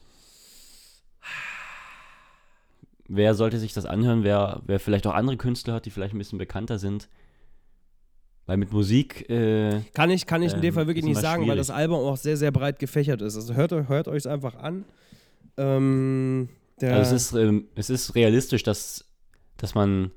[3.07, 4.23] Wer sollte sich das anhören?
[4.23, 7.09] Wer, wer vielleicht auch andere Künstler hat, die vielleicht ein bisschen bekannter sind?
[8.45, 11.43] Weil mit Musik, äh, Kann ich, kann ich in dem Ähm, Fall wirklich nicht sagen,
[11.43, 11.67] weil schwierig.
[11.67, 13.35] das Album auch sehr, sehr breit gefächert ist.
[13.35, 14.85] Also hört, hört euch es einfach an.
[15.57, 16.49] Ähm,
[16.81, 19.05] also es ist, ähm, es ist realistisch, dass,
[19.57, 20.11] dass man,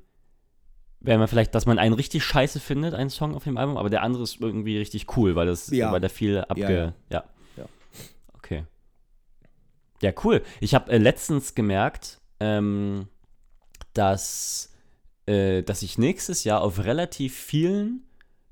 [0.99, 3.89] wenn man vielleicht, dass man einen richtig scheiße findet, einen Song auf dem Album, aber
[3.89, 5.91] der andere ist irgendwie richtig cool, weil das, Ja.
[5.91, 6.69] weil da viel abge, Ja,
[7.09, 7.23] ja,
[7.57, 7.65] ja.
[8.33, 8.63] Okay.
[10.01, 10.41] Ja, cool.
[10.59, 13.07] Ich habe äh, letztens gemerkt, ähm,
[13.93, 14.73] dass,
[15.25, 18.03] äh, dass ich nächstes Jahr auf relativ vielen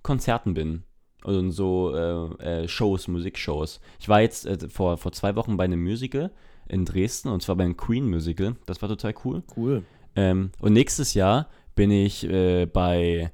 [0.02, 0.84] Konzerten bin.
[1.24, 3.80] Und so äh, äh, Shows, Musikshows.
[4.00, 6.32] Ich war jetzt äh, vor, vor zwei Wochen bei einem Musical
[6.68, 8.56] in Dresden und zwar beim Queen Musical.
[8.68, 9.44] Das war total cool.
[9.58, 9.84] cool.
[10.16, 13.32] Ähm, und nächstes Jahr bin ich äh, bei,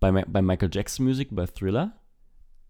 [0.00, 1.92] bei, bei Michael Jackson Music, bei Thriller.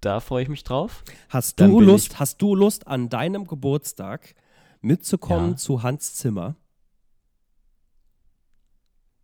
[0.00, 1.02] Da freue ich mich drauf.
[1.30, 4.34] Hast du Lust, hast du Lust an deinem Geburtstag
[4.82, 5.56] mitzukommen Ja.
[5.56, 6.56] zu Hans Zimmer?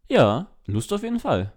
[0.09, 1.53] Ja, Lust auf jeden Fall.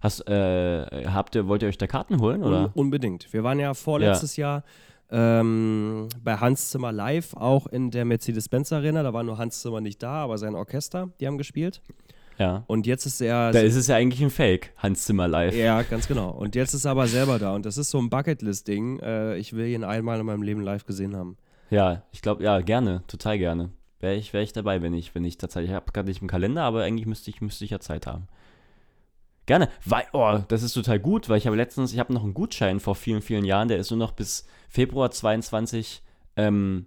[0.00, 2.70] Hast, äh, habt ihr, wollt ihr euch da Karten holen, Un oder?
[2.74, 3.32] unbedingt.
[3.32, 4.62] Wir waren ja vorletztes Jahr
[5.10, 9.02] ähm, bei Hans Zimmer live, auch in der Mercedes-Benz Arena.
[9.02, 11.82] Da war nur Hans Zimmer nicht da, aber sein Orchester, die haben gespielt.
[12.38, 12.64] Ja.
[12.68, 13.50] Und jetzt ist er.
[13.50, 15.54] Da ist es ja eigentlich ein Fake, Hans Zimmer live.
[15.56, 16.30] ja, ganz genau.
[16.30, 17.54] Und jetzt ist er aber selber da.
[17.54, 19.00] Und das ist so ein Bucketlist-Ding.
[19.00, 21.36] Äh, ich will ihn einmal in meinem Leben live gesehen haben.
[21.70, 23.70] Ja, ich glaube, ja, gerne, total gerne.
[24.00, 26.28] Wäre ich, wär ich dabei, wenn ich, wenn ich tatsächlich, ich habe gerade nicht im
[26.28, 28.28] Kalender, aber eigentlich müsste ich, müsste ich ja Zeit haben.
[29.46, 32.34] Gerne, weil, oh, das ist total gut, weil ich habe letztens, ich habe noch einen
[32.34, 36.02] Gutschein vor vielen, vielen Jahren, der ist nur noch bis Februar 22
[36.36, 36.86] ähm,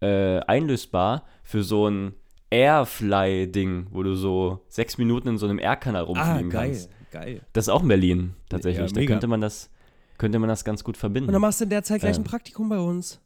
[0.00, 2.14] äh, einlösbar für so ein
[2.50, 6.90] Airfly-Ding, wo du so sechs Minuten in so einem Airkanal rumfliegen kannst.
[7.10, 7.40] geil.
[7.52, 8.90] Das ist auch in Berlin, tatsächlich.
[8.90, 9.70] Ja, da könnte man das,
[10.18, 11.28] könnte man das ganz gut verbinden.
[11.28, 12.24] Und dann machst du in der Zeit gleich ein Ähm.
[12.24, 13.20] Praktikum bei uns.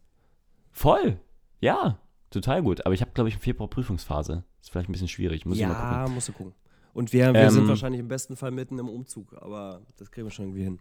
[0.70, 1.18] Voll.
[1.61, 1.99] Ja,
[2.31, 2.85] total gut.
[2.87, 4.45] Aber ich habe, glaube ich, im Februar Prüfungsphase.
[4.61, 5.45] Ist vielleicht ein bisschen schwierig.
[5.47, 5.91] Muss ich mal gucken.
[5.93, 6.55] ja, musst du gucken.
[6.95, 7.51] Und wir, wir Ähm.
[7.51, 10.79] sind wahrscheinlich im besten Fall mitten im Umzug, aber das kriegen wir schon irgendwie hin.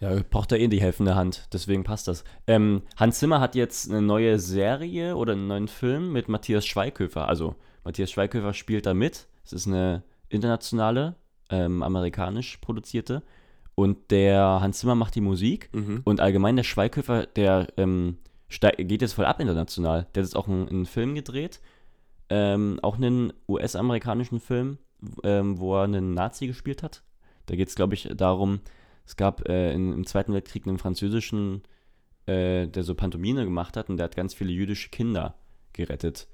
[0.00, 1.46] Ja, braucht da eh die helfende Hand.
[1.52, 2.24] Deswegen passt das.
[2.46, 7.28] Ähm, Hans Zimmer hat jetzt eine neue Serie oder einen neuen Film mit Matthias Schweighöfer.
[7.28, 7.54] Also,
[7.84, 9.28] Matthias Schweighöfer spielt da mit.
[9.44, 11.16] Es ist eine internationale,
[11.50, 13.22] ähm, amerikanisch produzierte.
[13.74, 15.70] Und der Hans Zimmer macht die Musik.
[15.72, 16.02] Mhm.
[16.04, 18.18] Und allgemein der Schweighöfer, der ähm,
[18.48, 20.06] geht jetzt voll ab international.
[20.14, 21.60] Der hat jetzt auch einen, einen Film gedreht,
[22.28, 24.78] ähm, auch einen US-amerikanischen Film,
[25.24, 27.02] ähm, wo er einen Nazi gespielt hat.
[27.46, 28.60] Da geht es, glaube ich, darum,
[29.06, 31.62] es gab äh, in, im Zweiten Weltkrieg einen französischen,
[32.26, 35.34] äh, der so Pantomime gemacht hat und der hat ganz viele jüdische Kinder
[35.72, 36.28] gerettet.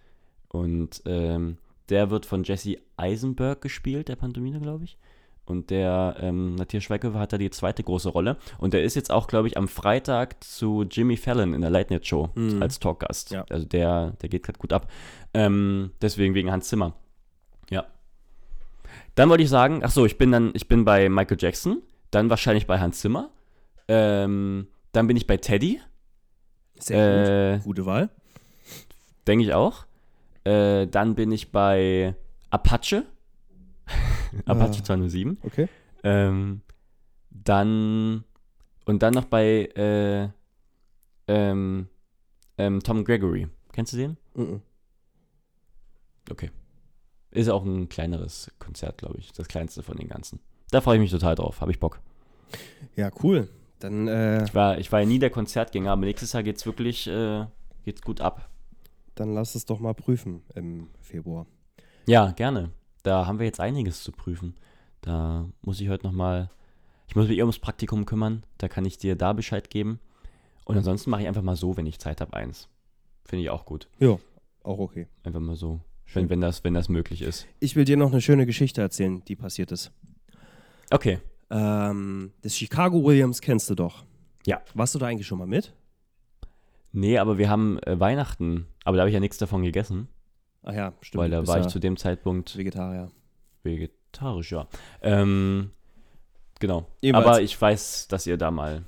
[0.61, 4.97] Und ähm, der wird von Jesse Eisenberg gespielt, der Pantomime, glaube ich.
[5.45, 8.37] Und der ähm, Matthias Schweighöfer hat da die zweite große Rolle.
[8.59, 11.93] Und der ist jetzt auch, glaube ich, am Freitag zu Jimmy Fallon in der Late
[11.93, 12.61] Night Show Mhm.
[12.61, 13.31] als Talkgast.
[13.31, 13.45] Ja.
[13.49, 14.91] Also der, der geht gerade gut ab.
[15.35, 16.95] Ähm, deswegen wegen Hans Zimmer.
[17.71, 17.87] Ja.
[19.15, 21.81] Dann wollte ich sagen, ach so, ich bin dann, ich bin bei Michael Jackson,
[22.11, 23.31] dann wahrscheinlich bei Hans Zimmer,
[23.89, 25.81] ähm, dann bin ich bei Teddy,
[26.81, 27.65] Sehr äh, gut.
[27.65, 28.11] Gute Wahl.
[29.29, 29.86] denke ich auch.
[30.47, 32.15] Äh, dann bin ich bei
[32.51, 33.05] Apache,
[34.47, 34.85] Apache Ah.
[34.85, 35.39] 207.
[35.43, 35.69] Okay.
[36.05, 36.61] Ähm,
[37.31, 38.25] dann
[38.85, 40.29] und dann noch bei äh,
[41.29, 41.89] ähm,
[42.59, 43.49] ähm, Tom Gregory.
[43.73, 44.17] Kennst du den?
[44.35, 44.63] Mhm.
[46.31, 46.51] Okay.
[47.33, 49.33] Ist auch ein kleineres Konzert, glaube ich.
[49.33, 50.41] Das kleinste von den ganzen.
[50.71, 51.61] Da freue ich mich total drauf.
[51.61, 52.01] Habe ich Bock.
[52.95, 53.49] Ja, cool.
[53.81, 57.07] Dann, äh, Ich war, ich war ja nie der Konzertgänger, aber nächstes Jahr geht's wirklich
[57.09, 57.45] äh,
[57.85, 58.49] geht's gut ab.
[59.17, 61.47] Dann lass es doch mal prüfen im Februar.
[62.07, 62.71] Ja, gerne.
[63.03, 64.55] Da haben wir jetzt einiges zu prüfen.
[65.01, 66.51] Da muss ich heute noch mal.
[67.09, 68.45] Ich muss mich eher ums Praktikum kümmern.
[68.59, 69.99] Da kann ich dir da Bescheid geben.
[70.65, 72.69] Und ansonsten mache ich einfach mal so, wenn ich Zeit habe, eins.
[73.25, 73.89] Finde ich auch gut.
[73.99, 74.19] Ja,
[74.63, 75.07] auch okay.
[75.23, 75.81] Einfach mal so.
[76.05, 76.23] Schön.
[76.23, 77.47] Wenn, wenn, das, wenn das möglich ist.
[77.61, 79.93] Ich will dir noch eine schöne Geschichte erzählen, die passiert ist.
[80.91, 81.19] Okay.
[81.51, 84.05] Ähm, das Chicago Williams kennst du doch.
[84.45, 84.61] Ja.
[84.75, 85.73] Warst du da eigentlich schon mal mit?
[86.97, 88.67] Nee, aber wir haben äh, Weihnachten.
[88.85, 90.09] Aber da habe ich ja nichts davon gegessen.
[90.63, 91.21] Ach ja, stimmt.
[91.23, 93.11] weil da war ich zu dem Zeitpunkt Vegetarier.
[93.63, 94.67] vegetarisch, ja.
[95.03, 95.73] Ähm,
[96.59, 96.87] genau.
[97.03, 97.27] Jedenfalls.
[97.27, 98.87] Aber ich weiß, dass ihr da mal,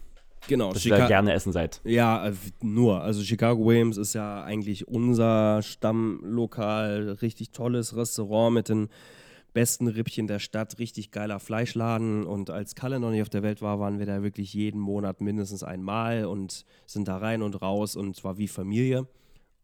[0.48, 1.82] Genau, dass ihr da gerne essen seid.
[1.84, 2.32] Ja, äh,
[2.62, 3.02] nur.
[3.02, 7.10] Also Chicago Williams ist ja eigentlich unser Stammlokal.
[7.20, 8.88] Richtig tolles Restaurant mit den
[9.52, 10.78] besten Rippchen der Stadt.
[10.78, 12.24] Richtig geiler Fleischladen.
[12.24, 15.20] Und als Kalle noch nicht auf der Welt war, waren wir da wirklich jeden Monat
[15.20, 19.06] mindestens einmal und sind da rein und raus und zwar wie Familie.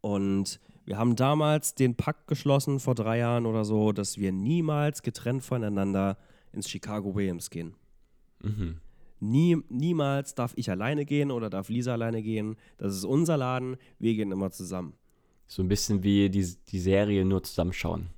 [0.01, 5.03] Und wir haben damals den Pakt geschlossen vor drei Jahren oder so, dass wir niemals
[5.03, 6.19] getrennt voneinander
[6.53, 7.75] ins Chicago Williams gehen.
[8.43, 8.81] Mhm.
[9.21, 12.57] Nie, niemals darf ich alleine gehen oder darf Lisa alleine gehen.
[12.77, 13.77] Das ist unser Laden.
[13.99, 14.95] Wir gehen immer zusammen.
[15.47, 18.11] So ein bisschen wie die, die Serie nur zusammenschauen.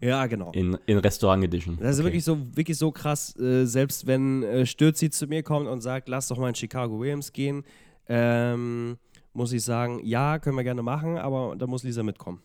[0.00, 0.50] Ja, genau.
[0.52, 1.76] In, in Restaurant Edition.
[1.78, 2.06] Das ist Okay.
[2.06, 6.08] wirklich so, wirklich so krass, äh, selbst wenn äh, Stürzi zu mir kommt und sagt,
[6.08, 7.64] lass doch mal in Chicago Williams gehen,
[8.08, 8.96] ähm,
[9.34, 12.40] muss ich sagen, ja, können wir gerne machen, aber da muss Lisa mitkommen.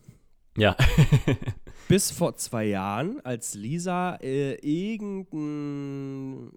[0.57, 0.75] Ja.
[1.87, 6.51] Bis vor zwei Jahren, als Lisa äh, irgendein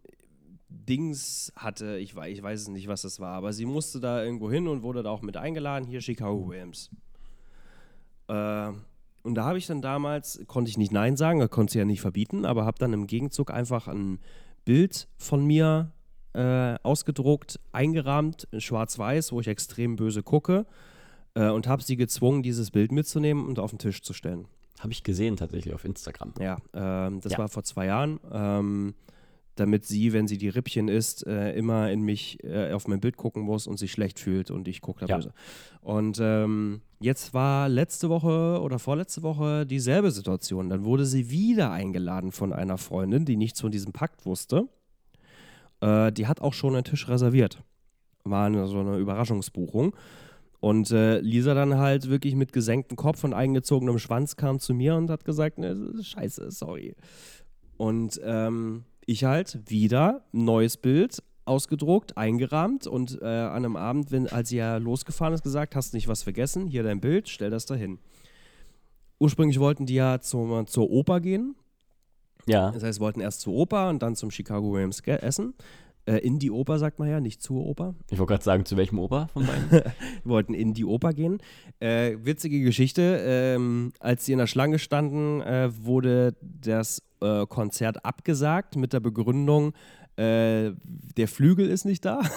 [0.68, 4.22] Dings hatte, ich, wei- ich weiß es nicht, was das war, aber sie musste da
[4.22, 6.90] irgendwo hin und wurde da auch mit eingeladen, hier Chicago Williams.
[8.28, 8.72] Äh,
[9.28, 12.00] und da habe ich dann damals, konnte ich nicht Nein sagen, konnte sie ja nicht
[12.00, 14.18] verbieten, aber habe dann im Gegenzug einfach ein
[14.64, 15.92] Bild von mir
[16.34, 20.66] äh, ausgedruckt, eingerahmt, in schwarz-weiß, wo ich extrem böse gucke
[21.34, 24.46] äh, und habe sie gezwungen, dieses Bild mitzunehmen und auf den Tisch zu stellen.
[24.80, 26.34] Habe ich gesehen tatsächlich auf Instagram.
[26.40, 27.38] Ja, ähm, das Ja.
[27.38, 28.94] war vor zwei Jahren, ähm,
[29.60, 33.16] damit sie, wenn sie die Rippchen isst, äh, immer in mich äh, auf mein Bild
[33.16, 35.16] gucken muss und sich schlecht fühlt und ich gucke da Ja.
[35.16, 35.32] böse.
[35.80, 40.68] Und ähm, jetzt war letzte Woche oder vorletzte Woche dieselbe Situation.
[40.68, 44.68] Dann wurde sie wieder eingeladen von einer Freundin, die nichts von diesem Pakt wusste.
[45.80, 47.62] Äh, die hat auch schon einen Tisch reserviert.
[48.24, 49.94] War eine, so eine Überraschungsbuchung.
[50.60, 54.96] Und äh, Lisa dann halt wirklich mit gesenktem Kopf und eingezogenem Schwanz kam zu mir
[54.96, 56.96] und hat gesagt, ne, scheiße, sorry.
[57.76, 64.28] Und ähm, ich halt wieder neues Bild ausgedruckt, eingerahmt und äh, an einem Abend, wenn,
[64.28, 67.64] als sie ja losgefahren ist, gesagt, hast nicht was vergessen, hier dein Bild, stell das
[67.64, 67.98] dahin.
[69.18, 71.56] Ursprünglich wollten die ja zum, zur Oper gehen.
[72.44, 72.70] Ja.
[72.70, 75.54] Das heißt, wollten erst zur Oper und dann zum Chicago Williams essen.
[76.08, 77.94] Äh, in die Oper, sagt man ja, nicht zur Oper.
[78.10, 79.92] Ich wollte gerade sagen, zu welchem Oper von beiden?
[80.24, 81.38] wollten in die Oper gehen.
[81.80, 88.06] Äh, witzige Geschichte, ähm, als sie in der Schlange standen, äh, wurde das äh, Konzert
[88.06, 89.74] abgesagt mit der Begründung,
[90.16, 90.72] äh,
[91.16, 92.22] der Flügel ist nicht da.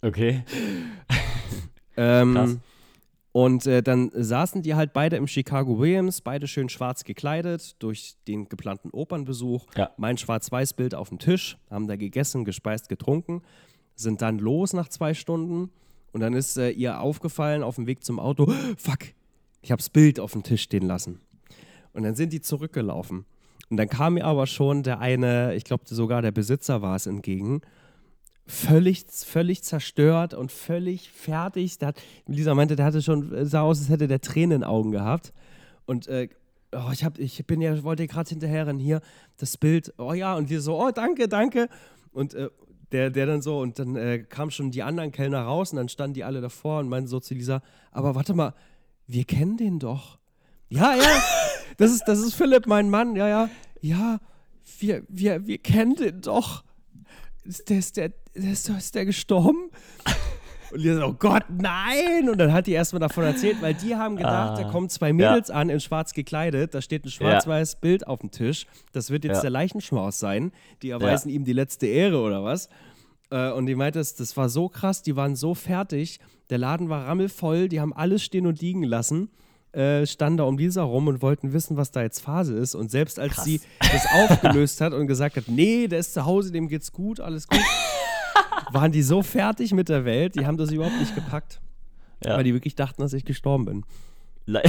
[0.00, 0.44] Okay.
[1.96, 2.58] Ähm, Krass.
[3.36, 8.14] Und äh, dann saßen die halt beide im Chicago Williams, beide schön schwarz gekleidet durch
[8.28, 9.66] den geplanten Opernbesuch.
[9.76, 9.90] Ja.
[9.96, 13.42] Mein Schwarz-Weiß-Bild auf dem Tisch, haben da gegessen, gespeist, getrunken,
[13.96, 15.72] sind dann los nach zwei Stunden
[16.12, 19.00] und dann ist äh, ihr aufgefallen auf dem Weg zum Auto, fuck,
[19.62, 21.20] ich habe das Bild auf dem Tisch stehen lassen.
[21.92, 23.24] Und dann sind die zurückgelaufen.
[23.68, 27.08] Und dann kam mir aber schon der eine, ich glaube sogar der Besitzer war es
[27.08, 27.62] entgegen,
[28.46, 31.78] völlig, völlig zerstört und völlig fertig.
[31.78, 34.60] Der hat, Lisa meinte, der hatte schon, äh, sah aus, als hätte der Tränen in
[34.60, 35.32] den Augen gehabt.
[35.86, 36.28] Und äh,
[36.72, 39.00] oh, ich, hab, ich bin ja, wollte gerade hinterherrennen, hier,
[39.38, 41.68] das Bild, oh ja, und wir so, oh, danke, danke.
[42.12, 42.50] Und äh,
[42.92, 45.88] der, der dann so, und dann äh, kamen schon die anderen Kellner raus und dann
[45.88, 48.54] standen die alle davor und meinten so zu Lisa, aber warte mal,
[49.06, 50.18] wir kennen den doch.
[50.68, 51.22] Ja, ja.
[51.76, 53.50] das ist, das ist Philipp, mein Mann, ja, ja.
[53.80, 54.18] Ja,
[54.78, 56.64] wir, wir, wir kennen den doch.
[57.44, 59.70] Ist der, ist der, ist der, ist der gestorben?
[60.72, 62.28] Und die so, oh Gott, nein!
[62.28, 65.12] Und dann hat die erstmal davon erzählt, weil die haben gedacht, Ah, da kommen zwei
[65.12, 68.66] Mädels an, in schwarz gekleidet, da steht ein schwarz-weiß Bild auf dem Tisch.
[68.92, 69.42] Das wird jetzt Ja.
[69.42, 70.50] der Leichenschmaus sein.
[70.82, 72.68] Die erweisen ihm die letzte Ehre oder was.
[73.30, 76.18] Äh, und die meinte, das, das war so krass, die waren so fertig.
[76.50, 79.30] Der Laden war rammelvoll, die haben alles stehen und liegen lassen.
[79.74, 82.76] Äh, standen da um Lisa rum und wollten wissen, was da jetzt Phase ist.
[82.76, 86.52] Und selbst als sie das aufgelöst hat und gesagt hat, nee, der ist zu Hause,
[86.52, 87.58] dem geht's gut, alles gut,
[88.72, 91.60] waren die so fertig mit der Welt, die haben das überhaupt nicht gepackt.
[92.24, 92.36] Ja.
[92.36, 93.84] Weil die wirklich dachten, dass ich gestorben bin.
[94.46, 94.62] Le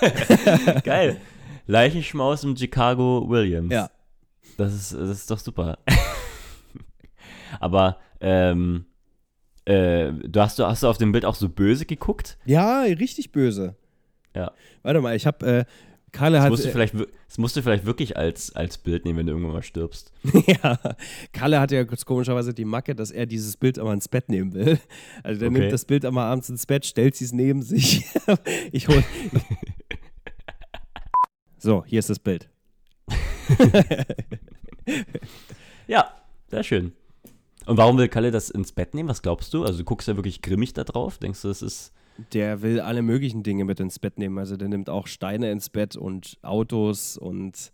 [0.84, 1.20] Geil.
[1.66, 3.72] Leichenschmaus und Chicago Williams.
[3.72, 3.90] Ja.
[4.56, 5.78] Das ist, das ist doch super.
[7.60, 8.84] Aber, ähm,
[9.64, 12.38] äh, du hast, du hast du auf dem Bild auch so böse geguckt?
[12.44, 13.76] Ja, richtig böse.
[14.34, 14.52] Ja.
[14.82, 15.64] Warte mal, ich habe, äh,
[16.12, 19.04] Kalle Das hat, musst, du vielleicht, wir- das musst du vielleicht wirklich als, als Bild
[19.04, 20.12] nehmen, wenn du irgendwann mal stirbst.
[20.46, 20.76] ja,
[21.32, 24.52] Kalle hat ja kurz komischerweise die Macke, dass er dieses Bild immer ins Bett nehmen
[24.52, 24.80] will.
[25.22, 25.60] Also der Okay.
[25.60, 28.06] nimmt das Bild immer abends ins Bett, stellt es neben sich.
[28.72, 29.04] ich hol.
[31.58, 32.48] so, hier ist das Bild.
[35.86, 36.10] Ja,
[36.48, 36.92] sehr schön.
[37.66, 39.08] Und warum will Kalle das ins Bett nehmen?
[39.08, 39.64] Was glaubst du?
[39.64, 41.18] Also du guckst ja wirklich grimmig da drauf.
[41.18, 41.92] Denkst du, das ist...
[42.32, 44.38] Der will alle möglichen Dinge mit ins Bett nehmen.
[44.38, 47.72] Also der nimmt auch Steine ins Bett und Autos und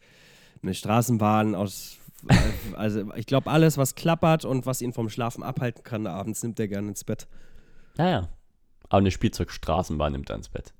[0.63, 1.99] eine Straßenbahn aus.
[2.75, 6.59] Also ich glaube, alles, was klappert und was ihn vom Schlafen abhalten kann abends, nimmt
[6.59, 7.29] er gerne ins Bett.
[7.97, 8.29] Naja.
[8.89, 10.75] Aber eine Spielzeugstraßenbahn nimmt er ins Bett.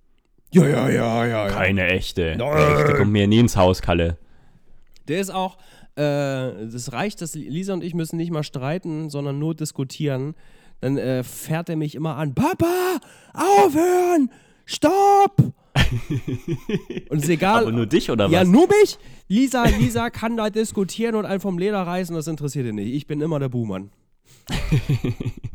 [0.53, 1.49] Ja, ja, ja, ja.
[1.49, 2.35] Keine echte.
[2.37, 2.79] Nein.
[2.79, 4.19] Echte kommt mir nie ins Haus, Kalle.
[5.09, 5.57] Der ist auch,
[5.97, 10.35] äh, das reicht, dass Lisa und ich müssen nicht mal streiten, sondern nur diskutieren.
[10.81, 12.35] Dann äh, fährt er mich immer an.
[12.35, 12.99] Papa,
[13.33, 14.31] aufhören!
[14.65, 15.53] Stopp!
[17.11, 17.63] und ist egal.
[17.63, 18.49] Aber nur dich oder ja, was?
[18.49, 18.99] nur mich.
[19.29, 22.95] Lisa, Lisa kann da diskutieren und einen vom Leder reißen, das interessiert ihn nicht.
[22.95, 23.91] Ich bin immer der Buhmann.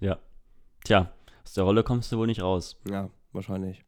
[0.00, 0.18] Ja.
[0.84, 1.12] Tja,
[1.44, 2.76] aus der Rolle kommst du wohl nicht raus.
[2.90, 3.82] Ja, wahrscheinlich.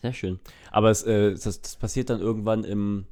[0.00, 0.40] Sehr schön.
[0.70, 3.06] Aber es, äh, das, das passiert dann irgendwann im,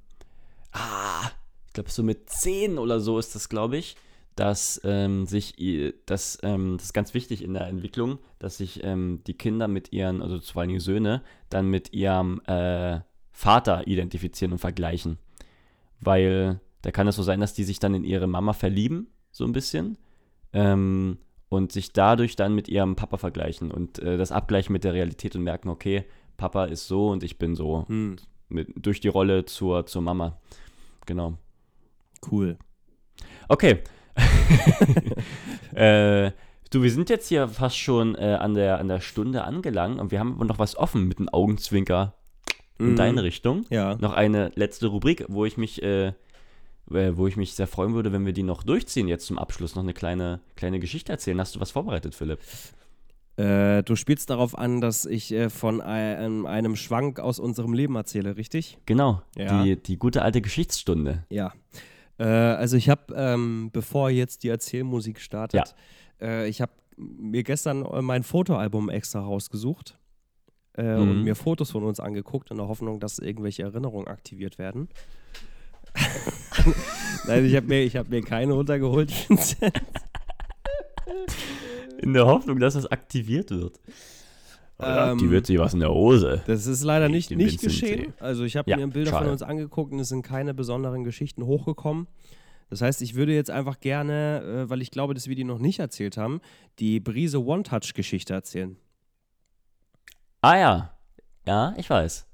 [0.73, 1.31] ah,
[1.67, 3.97] ich glaube so mit 10 oder so ist das, glaube ich,
[4.37, 8.83] dass ähm, sich, i- das, ähm, das ist ganz wichtig in der Entwicklung, dass sich
[8.85, 13.01] ähm, die Kinder mit ihren, also vor allem die Söhne, dann mit ihrem äh,
[13.33, 15.19] Vater identifizieren und vergleichen.
[16.01, 19.45] Weil da kann es so sein, dass die sich dann in ihre Mama verlieben, so
[19.45, 19.99] ein bisschen.
[20.53, 21.19] Ähm,
[21.49, 25.35] und sich dadurch dann mit ihrem Papa vergleichen und äh, das abgleichen mit der Realität
[25.35, 26.05] und merken, okay,
[26.37, 27.85] Papa ist so und ich bin so.
[27.89, 28.17] Hm,
[28.49, 30.39] Mit, durch die Rolle zur, zur Mama.
[31.07, 31.37] Genau.
[32.31, 32.57] cool.
[33.49, 33.83] Okay.
[35.75, 36.31] äh,
[36.71, 40.11] du, wir sind jetzt hier fast schon äh, an, der, an der Stunde angelangt und
[40.11, 42.15] wir haben aber noch was offen mit einem Augenzwinker
[42.79, 42.97] in Mhm.
[42.97, 43.67] deine Richtung.
[43.71, 43.97] Ja.
[43.97, 46.13] Noch eine letzte Rubrik, wo ich mich, äh, äh,
[47.17, 49.75] wo ich mich sehr freuen würde, wenn wir die noch durchziehen jetzt zum Abschluss.
[49.75, 51.39] Noch eine kleine, kleine Geschichte erzählen.
[51.41, 52.39] Hast du was vorbereitet, Philipp?
[53.37, 57.97] Äh, du spielst darauf an, dass ich äh, von einem, einem Schwank aus unserem Leben
[57.97, 58.77] erzähle, richtig?
[58.87, 59.23] Genau.
[59.37, 59.63] Ja.
[59.63, 61.25] Die, die gute alte Geschichtsstunde.
[61.31, 61.53] Ja.
[62.21, 65.75] Äh, also ich habe, ähm, bevor jetzt die Erzählmusik startet,
[66.21, 69.99] äh, ich habe mir gestern äh, mein Fotoalbum extra rausgesucht
[70.75, 71.25] äh, und Mhm.
[71.25, 74.91] mir Fotos von uns angeguckt in der Hoffnung, dass irgendwelche Erinnerungen aktiviert werden.
[77.27, 79.13] Nein, ich habe mir, ich hab mir keine runtergeholt.
[81.99, 83.81] In der Hoffnung, dass es aktiviert wird.
[84.83, 86.43] Ähm, aktiviert sich was in der Hose.
[86.47, 88.13] Das ist leider nicht, nicht Vincent geschehen.
[88.21, 89.25] Also ich habe Ja, mir Bilder schade.
[89.25, 92.07] von uns angeguckt und es sind keine besonderen Geschichten hochgekommen.
[92.69, 95.59] Das heißt, ich würde jetzt einfach gerne, äh, weil ich glaube, dass wir die noch
[95.59, 96.41] nicht erzählt haben,
[96.79, 98.77] die Brise One-Touch-Geschichte erzählen.
[100.41, 100.95] Ah ja.
[101.47, 102.27] Ja, ich weiß.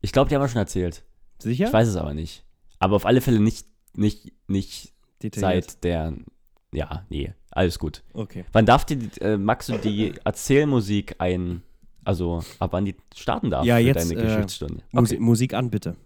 [0.00, 1.04] Ich glaube, die haben wir schon erzählt.
[1.40, 1.66] Sicher?
[1.66, 2.44] Ich weiß es aber nicht.
[2.78, 4.92] Aber auf alle Fälle nicht, nicht, nicht
[5.22, 5.70] Detailliert.
[5.72, 6.14] seit der.
[6.72, 8.04] Ja, nee, alles gut.
[8.12, 8.44] Okay.
[8.52, 11.62] Wann darf die, äh, magst du die Erzählmusik ein,
[12.04, 14.82] also ab wann die starten darf Ja, für jetzt, deine äh, Geschichtsstunde?
[14.92, 15.96] Musi Musik an, bitte.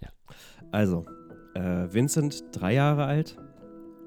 [0.00, 0.08] Ja.
[0.72, 1.04] Also,
[1.54, 3.36] äh, Vincent, drei Jahre alt.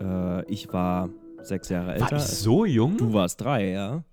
[0.01, 1.09] Äh, ich war
[1.43, 2.11] sechs Jahre älter.
[2.11, 2.97] War ich so jung?
[2.97, 4.03] Du warst drei, ja.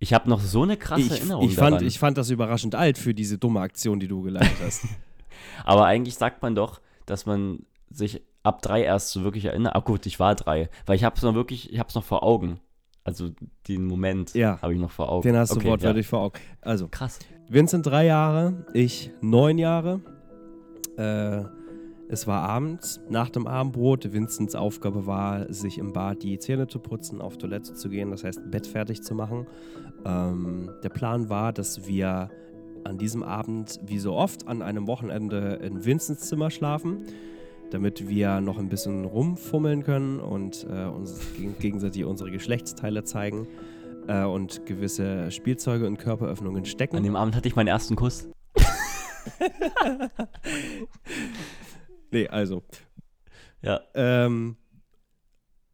[0.00, 1.86] Ich habe noch so eine krasse Ich, Erinnerung ich, fand, daran.
[1.86, 4.84] ich fand das überraschend alt für diese dumme Aktion, die du geleitet hast.
[5.64, 9.74] Aber eigentlich sagt man doch, dass man sich ab drei erst so wirklich erinnert.
[9.76, 12.04] Ah gut, ich war drei, weil ich habe es noch wirklich, ich habe es noch
[12.04, 12.60] vor Augen.
[13.04, 13.30] Also
[13.68, 14.60] den Moment Ja.
[14.62, 15.22] habe ich noch vor Augen.
[15.22, 16.38] Den hast du Okay, wortwörtlich vor Augen.
[16.60, 16.90] Also, Ja.
[16.90, 17.18] Krass.
[17.48, 20.00] Vincent drei Jahre, ich neun Jahre.
[20.96, 21.44] Äh,
[22.08, 24.12] es war abends, nach dem Abendbrot.
[24.12, 28.24] Vincents Aufgabe war, sich im Bad die Zähne zu putzen, auf Toilette zu gehen, das
[28.24, 29.46] heißt Bett fertig zu machen.
[30.04, 32.30] Ähm, der Plan war, dass wir
[32.84, 37.04] an diesem Abend, wie so oft, an einem Wochenende in Vincents Zimmer schlafen,
[37.70, 43.46] damit wir noch ein bisschen rumfummeln können und äh, uns geg gegenseitig unsere Geschlechtsteile zeigen
[44.08, 46.96] äh, und gewisse Spielzeuge und Körperöffnungen stecken.
[46.96, 48.28] An dem Abend hatte ich meinen ersten Kuss.
[52.10, 52.62] nee, also.
[53.62, 53.80] Ja.
[53.94, 54.56] Ähm,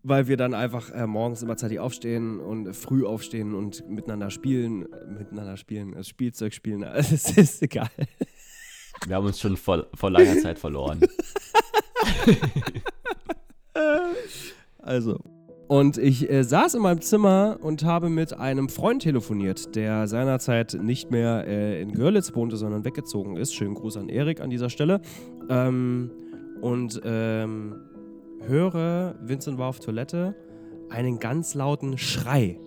[0.03, 4.89] weil wir dann einfach äh, morgens immer zeitig aufstehen und früh aufstehen und miteinander spielen,
[5.07, 7.91] miteinander spielen, also Spielzeug spielen, es ist egal.
[9.07, 11.01] Wir haben uns schon vor, vor langer Zeit verloren.
[14.83, 15.21] Also.
[15.69, 20.77] Und ich äh, saß in meinem Zimmer und habe mit einem Freund telefoniert, der seinerzeit
[20.83, 23.55] nicht mehr äh, in Görlitz wohnte, sondern weggezogen ist.
[23.55, 25.01] Schönen Gruß an Erik an dieser Stelle.
[25.49, 26.11] Ähm,
[26.61, 27.77] und ähm,
[28.43, 30.35] höre, Vincent war auf Toilette,
[30.91, 32.61] einen ganz lauten Schrei.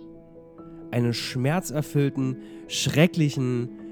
[0.89, 3.84] Einen schmerzerfüllten, schrecklichen, äh,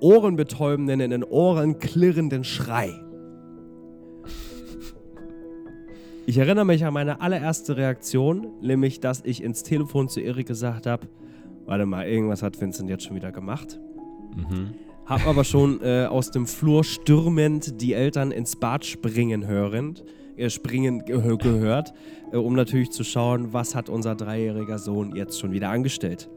[0.00, 2.92] ohrenbetäubenden, in den Ohren klirrenden Schrei.
[6.24, 10.86] Ich erinnere mich an meine allererste Reaktion, nämlich, dass ich ins Telefon zu Erik gesagt
[10.86, 11.08] habe:
[11.66, 13.80] Warte mal, irgendwas hat Vincent jetzt schon wieder gemacht.
[14.36, 14.74] Mhm.
[15.04, 20.04] Hab aber schon äh, aus dem Flur stürmend die Eltern ins Bad springen hörend,
[20.36, 21.92] äh, springen ge gehört,
[22.32, 26.30] äh, um natürlich zu schauen, was hat unser dreijähriger Sohn jetzt schon wieder angestellt.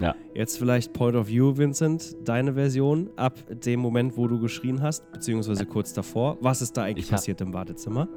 [0.00, 0.14] Ja.
[0.34, 5.10] Jetzt vielleicht Point of View, Vincent, deine Version ab dem Moment, wo du geschrien hast,
[5.12, 6.38] beziehungsweise kurz davor.
[6.40, 8.08] Was ist da eigentlich Ich hab- passiert im Badezimmer?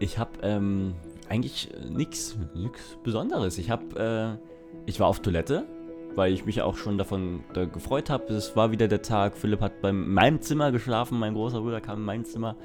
[0.00, 0.94] Ich habe ähm,
[1.28, 2.38] eigentlich nichts
[3.02, 3.58] Besonderes.
[3.58, 5.66] Ich habe, äh, ich war auf Toilette,
[6.14, 8.32] weil ich mich auch schon davon da gefreut habe.
[8.32, 9.36] Es war wieder der Tag.
[9.36, 11.18] Philipp hat bei meinem Zimmer geschlafen.
[11.18, 12.56] Mein großer Bruder kam in mein Zimmer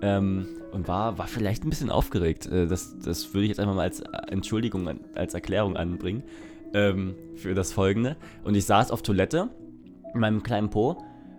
[0.00, 2.46] ähm, und war, war vielleicht ein bisschen aufgeregt.
[2.46, 6.22] Äh, das, das würde ich jetzt einfach mal als Entschuldigung, als Erklärung anbringen
[6.76, 8.16] ähm, für das Folgende.
[8.44, 9.48] Und ich saß auf Toilette
[10.14, 10.98] in meinem kleinen Po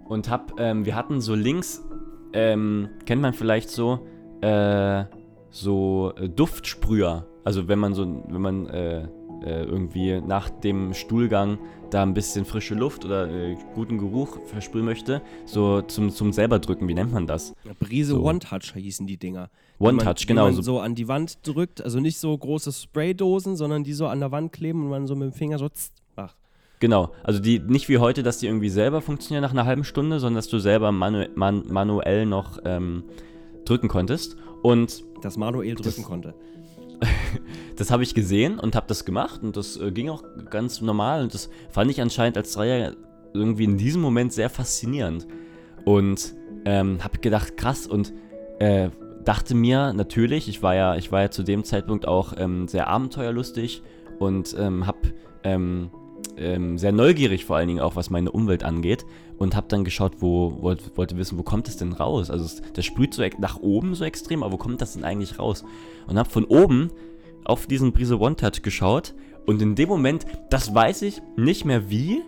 [0.09, 1.85] und hab, ähm, wir hatten so links,
[2.33, 4.07] ähm, kennt man vielleicht so,
[4.41, 5.05] äh,
[5.49, 7.27] so äh, Duftsprüher.
[7.43, 9.07] Also wenn man so, wenn man äh,
[9.43, 11.59] äh, irgendwie nach dem Stuhlgang
[11.89, 16.59] da ein bisschen frische Luft oder äh, guten Geruch versprühen möchte, so zum, zum selber
[16.59, 17.53] drücken, wie nennt man das?
[17.63, 18.23] Ja, Brise So.
[18.23, 19.49] One-Touch hießen die Dinger.
[19.79, 20.45] One Die man- Touch, die genau.
[20.51, 24.19] Man So, an die Wand drückt, also nicht so große Spraydosen, sondern die so an
[24.19, 25.67] der Wand kleben und man so mit dem Finger so
[26.15, 26.35] macht.
[26.79, 27.11] genau.
[27.23, 30.35] Also die nicht wie heute, dass die irgendwie selber funktionieren nach einer halben Stunde, sondern
[30.35, 33.03] dass du selber manu man manuell noch ähm,
[33.65, 34.35] drücken konntest.
[34.63, 36.33] Und Das Manuel drücken Das- konnte.
[37.75, 41.23] das habe ich gesehen und habe das gemacht und das äh, ging auch ganz normal
[41.23, 42.95] und das fand ich anscheinend als Dreier
[43.33, 45.27] irgendwie in diesem Moment sehr faszinierend.
[45.85, 46.35] Und
[46.65, 48.13] ähm, habe gedacht krass und
[48.59, 48.89] äh,
[49.23, 52.87] dachte mir natürlich, ich war ja, ich war ja zu dem Zeitpunkt auch ähm, sehr
[52.87, 53.83] abenteuerlustig
[54.19, 55.91] und ähm, habe ähm,
[56.37, 59.05] ähm, sehr neugierig vor allen Dingen auch, was meine Umwelt angeht
[59.37, 62.29] und habe dann geschaut, wo wollte, wollte wissen, wo kommt es denn raus?
[62.29, 65.39] Also es, das sprüht so nach oben so extrem, aber wo kommt das denn eigentlich
[65.39, 65.63] raus?
[66.07, 66.91] Und habe von oben
[67.43, 69.13] auf diesen Brise One Touch geschaut
[69.45, 72.21] und in dem Moment, das weiß ich nicht mehr wie,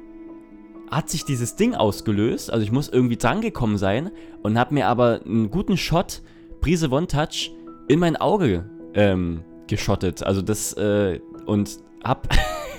[0.90, 2.52] hat sich dieses Ding ausgelöst.
[2.52, 6.22] Also ich muss irgendwie drangekommen sein und habe mir aber einen guten Shot
[6.62, 7.52] Brise One Touch
[7.88, 10.24] in mein Auge ähm, geschottet.
[10.24, 12.30] Also das äh, und hab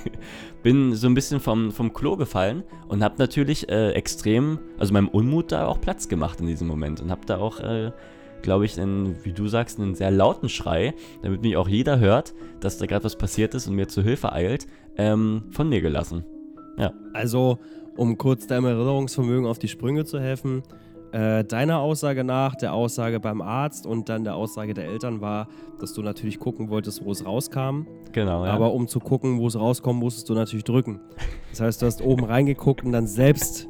[0.63, 5.07] bin so ein bisschen vom, vom Klo gefallen und hab natürlich äh, extrem, also meinem
[5.07, 7.91] Unmut da auch Platz gemacht in diesem Moment und hab da auch, äh,
[8.41, 12.33] glaube ich, einen, wie du sagst, einen sehr lauten Schrei, damit mich auch jeder hört,
[12.59, 16.25] dass da gerade was passiert ist und mir zu Hilfe eilt, ähm, von mir gelassen.
[17.13, 17.59] Also,
[17.97, 20.63] um kurz deinem Erinnerungsvermögen auf die Sprünge zu helfen,
[21.11, 25.47] äh, deiner Aussage nach, der Aussage beim Arzt und dann der Aussage der Eltern war,
[25.79, 27.85] dass du natürlich gucken wolltest, wo es rauskam.
[28.11, 28.51] Genau, ja.
[28.51, 30.99] Aber um zu gucken, wo es rauskommt, musstest du natürlich drücken.
[31.49, 33.67] Das heißt, du hast oben reingeguckt und dann selbst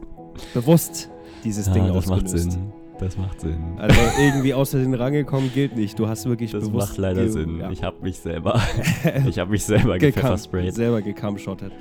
[0.53, 1.09] bewusst
[1.43, 2.51] dieses ja, Ding das macht ausgelöst.
[2.51, 2.73] Sinn.
[2.99, 3.57] Das macht Sinn.
[3.77, 5.97] Also irgendwie außer den rangekommen gilt nicht.
[5.97, 7.57] Du hast wirklich Das bewusst macht leider Sinn.
[7.59, 7.71] Ja.
[7.71, 8.61] Ich habe mich selber,
[9.27, 10.75] ich habe mich selber gepfeffersprayt.
[10.75, 11.71] selber gecamshottet.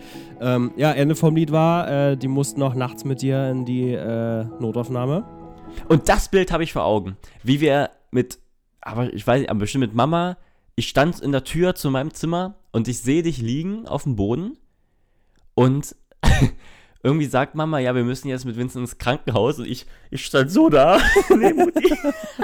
[0.41, 3.93] Ähm, ja, Ende vom Lied war, äh, die mussten noch nachts mit dir in die
[3.93, 5.25] äh, Notaufnahme.
[5.89, 7.17] Und das Bild habe ich vor Augen.
[7.43, 8.39] Wie wir mit,
[8.81, 10.37] aber ich weiß nicht, aber bestimmt mit Mama,
[10.77, 14.17] ich stand in der Tür zu meinem Zimmer und ich sehe dich liegen auf dem
[14.17, 14.57] Boden
[15.55, 15.95] und
[17.03, 20.51] irgendwie sagt Mama, ja, wir müssen jetzt mit Vincent ins Krankenhaus und ich, ich stand
[20.51, 21.93] so da, neben Mutti,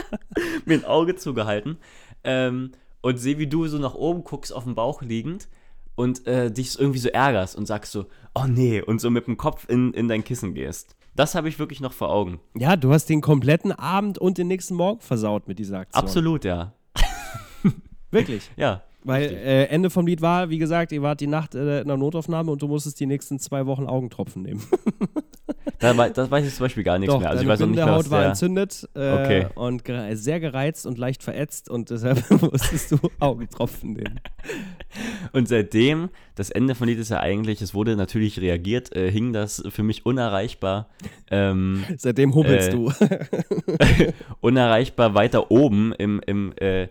[0.65, 1.79] mir ein Auge zugehalten
[2.25, 5.49] ähm, und sehe, wie du so nach oben guckst, auf dem Bauch liegend
[5.95, 9.37] und äh, dich irgendwie so ärgerst und sagst so, oh nee, und so mit dem
[9.37, 10.97] Kopf in, in dein Kissen gehst.
[11.17, 12.41] Das habe ich wirklich noch vor Augen.
[12.55, 16.05] Ja, du hast den kompletten Abend und den nächsten Morgen versaut mit dieser Aktion.
[16.05, 16.75] Absolut, ja.
[18.11, 18.51] Wirklich.
[18.57, 18.83] Ja.
[19.03, 21.97] Weil äh, Ende vom Lied war, wie gesagt, ihr wart die Nacht äh, in der
[21.97, 24.63] Notaufnahme und du musstest die nächsten zwei Wochen Augentropfen nehmen.
[25.79, 27.29] Da, das weiß ich zum Beispiel gar nichts Doch, mehr.
[27.29, 29.47] Also ich weiß auch nicht mehr, was war der, entzündet äh, Okay.
[29.55, 34.21] und sehr gereizt und leicht verätzt und deshalb musstest du Augentropfen nehmen.
[35.37, 39.35] Und seitdem, das Ende von Lied ist ja eigentlich, es wurde natürlich reagiert, äh, hing
[39.35, 40.89] das für mich unerreichbar,
[41.31, 42.91] ähm, Seitdem hubbelst Äh, du.
[44.41, 46.89] unerreichbar weiter oben im, im, äh,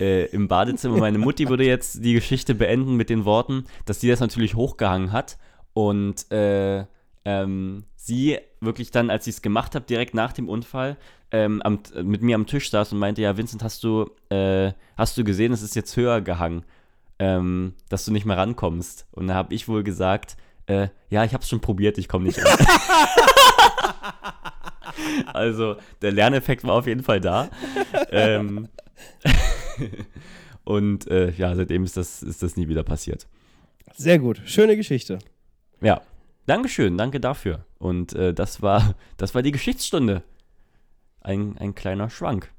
[0.00, 0.98] äh, im Badezimmer.
[0.98, 5.12] Meine Mutti würde jetzt die Geschichte beenden mit den Worten, dass sie das natürlich hochgehangen
[5.12, 5.38] hat
[5.72, 6.86] und äh,
[7.24, 10.96] ähm, sie wirklich dann, als ich es gemacht habe, direkt nach dem Unfall,
[11.30, 15.16] ähm, am, mit mir am Tisch saß und meinte, ja, Vincent, hast du, äh, hast
[15.18, 16.64] du gesehen, es ist jetzt höher gehangen,
[17.18, 19.06] ähm, dass du nicht mehr rankommst.
[19.12, 20.36] Und da habe ich wohl gesagt,
[20.66, 22.66] äh, ja, ich habe es schon probiert, ich komme nicht ran.
[25.32, 27.48] also der Lerneffekt war auf jeden Fall da.
[28.10, 28.68] ähm,
[30.64, 33.26] und äh, ja, seitdem ist das, ist das nie wieder passiert.
[33.94, 34.42] Sehr gut.
[34.44, 35.18] Schöne Geschichte.
[35.80, 36.02] Ja,
[36.46, 37.64] Dankeschön, danke dafür.
[37.78, 40.22] Und äh, das, war, das war die Geschichtsstunde.
[41.20, 42.52] Ein, ein kleiner Schwank.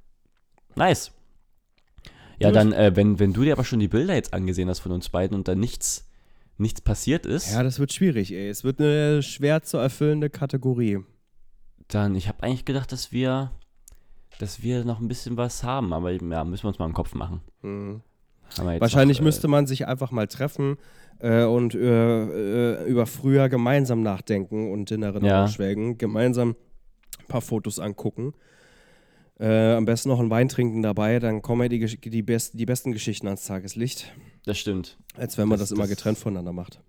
[0.76, 1.14] Nice.
[2.40, 2.56] Ja, Gut.
[2.56, 5.10] dann, äh, wenn, wenn du dir aber schon die Bilder jetzt angesehen hast von uns
[5.10, 6.08] beiden und dann nichts,
[6.58, 8.48] nichts passiert ist, Ja, das wird schwierig, ey.
[8.50, 11.00] Es wird eine schwer zu erfüllende Kategorie.
[11.88, 13.52] dann, ich habe eigentlich gedacht, dass wir,
[14.40, 17.14] dass wir noch ein bisschen was haben, aber ja, müssen wir uns mal im Kopf
[17.16, 17.42] machen.
[17.62, 18.02] Mhm.
[18.80, 20.78] Wahrscheinlich noch, äh, müsste man sich einfach mal treffen
[21.20, 25.48] äh, und äh, äh, über früher gemeinsam nachdenken und in Erinnerung Ja.
[25.48, 25.98] schwelgen.
[25.98, 26.56] Gemeinsam
[27.20, 28.34] ein paar Fotos angucken.
[29.40, 31.80] Äh, am besten noch einen Wein trinken dabei, dann kommen ja die,
[32.10, 34.12] die, best, die besten Geschichten ans Tageslicht,
[34.46, 34.98] Das stimmt.
[35.16, 36.82] als wenn man das, Das- immer das- getrennt voneinander macht.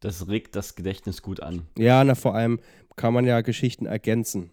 [0.00, 1.62] Das regt das Gedächtnis gut an.
[1.78, 2.60] Ja, na vor allem
[2.96, 4.50] kann man ja Geschichten ergänzen.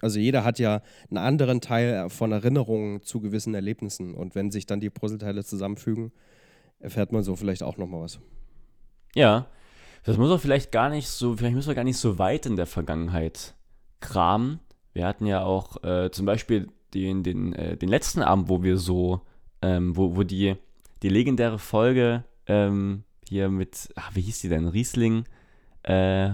[0.00, 4.66] Also jeder hat ja einen anderen Teil von Erinnerungen zu gewissen Erlebnissen und wenn sich
[4.66, 6.10] dann die Puzzleteile zusammenfügen,
[6.80, 8.18] erfährt man so vielleicht auch nochmal was.
[9.14, 9.46] Ja,
[10.04, 12.56] das muss auch vielleicht gar nicht so, vielleicht müssen wir gar nicht so weit in
[12.56, 13.54] der Vergangenheit
[14.00, 14.58] kramen.
[14.94, 18.76] Wir hatten ja auch äh, zum Beispiel den, den, äh, den letzten Abend, wo wir
[18.76, 19.22] so,
[19.62, 20.56] ähm, wo, wo die,
[21.02, 24.66] die legendäre Folge ähm, hier mit, ach, wie hieß die denn?
[24.68, 25.24] Riesling,
[25.84, 26.30] äh,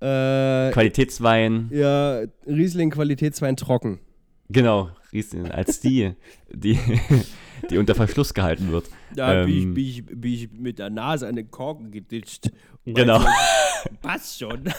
[0.00, 4.00] Äh, Qualitätswein, ja, Riesling Qualitätswein trocken.
[4.48, 6.14] genau, Riesling, als die,
[6.52, 6.76] die,
[7.70, 8.86] die unter Verschluss gehalten wird.
[9.14, 12.50] Da bin ich- bin ich, bin ich mit der Nase an den Korken geditscht.
[12.84, 13.20] Genau.
[14.00, 14.64] Passt schon.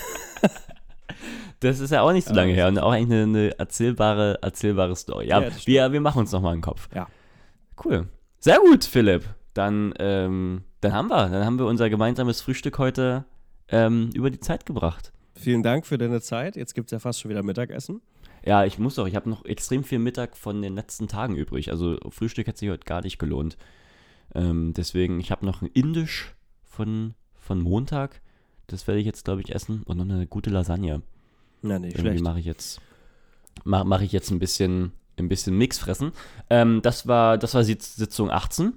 [1.59, 4.95] Das ist ja auch nicht so lange her und auch eigentlich eine, eine erzählbare, erzählbare
[4.95, 5.27] Story.
[5.27, 6.89] Ja, Ja, wir, wir machen uns nochmal einen Kopf.
[6.93, 7.07] Ja.
[7.83, 8.07] Cool.
[8.39, 9.23] Sehr gut, Philipp.
[9.53, 13.25] Dann, ähm, dann haben wir, dann haben wir unser gemeinsames Frühstück heute
[13.69, 15.13] ähm, über die Zeit gebracht.
[15.35, 16.55] Vielen Dank für deine Zeit.
[16.55, 18.01] Jetzt gibt es ja fast schon wieder Mittagessen.
[18.45, 21.71] Ja, ich muss doch, ich habe noch extrem viel Mittag von den letzten Tagen übrig.
[21.71, 23.57] Also Frühstück hätte sich heute gar nicht gelohnt.
[24.35, 28.21] Ähm, deswegen, ich habe noch ein Indisch von, von Montag.
[28.67, 29.83] Das werde ich jetzt, glaube ich, essen.
[29.83, 31.01] Und noch eine gute Lasagne.
[31.63, 32.23] Na, nicht Irgendwie schlecht.
[32.23, 32.79] mache ich jetzt
[33.63, 36.11] mache mach ich jetzt ein bisschen ein bisschen Mix fressen.
[36.49, 38.73] Ähm, das war das war Sitz- Sitzung 18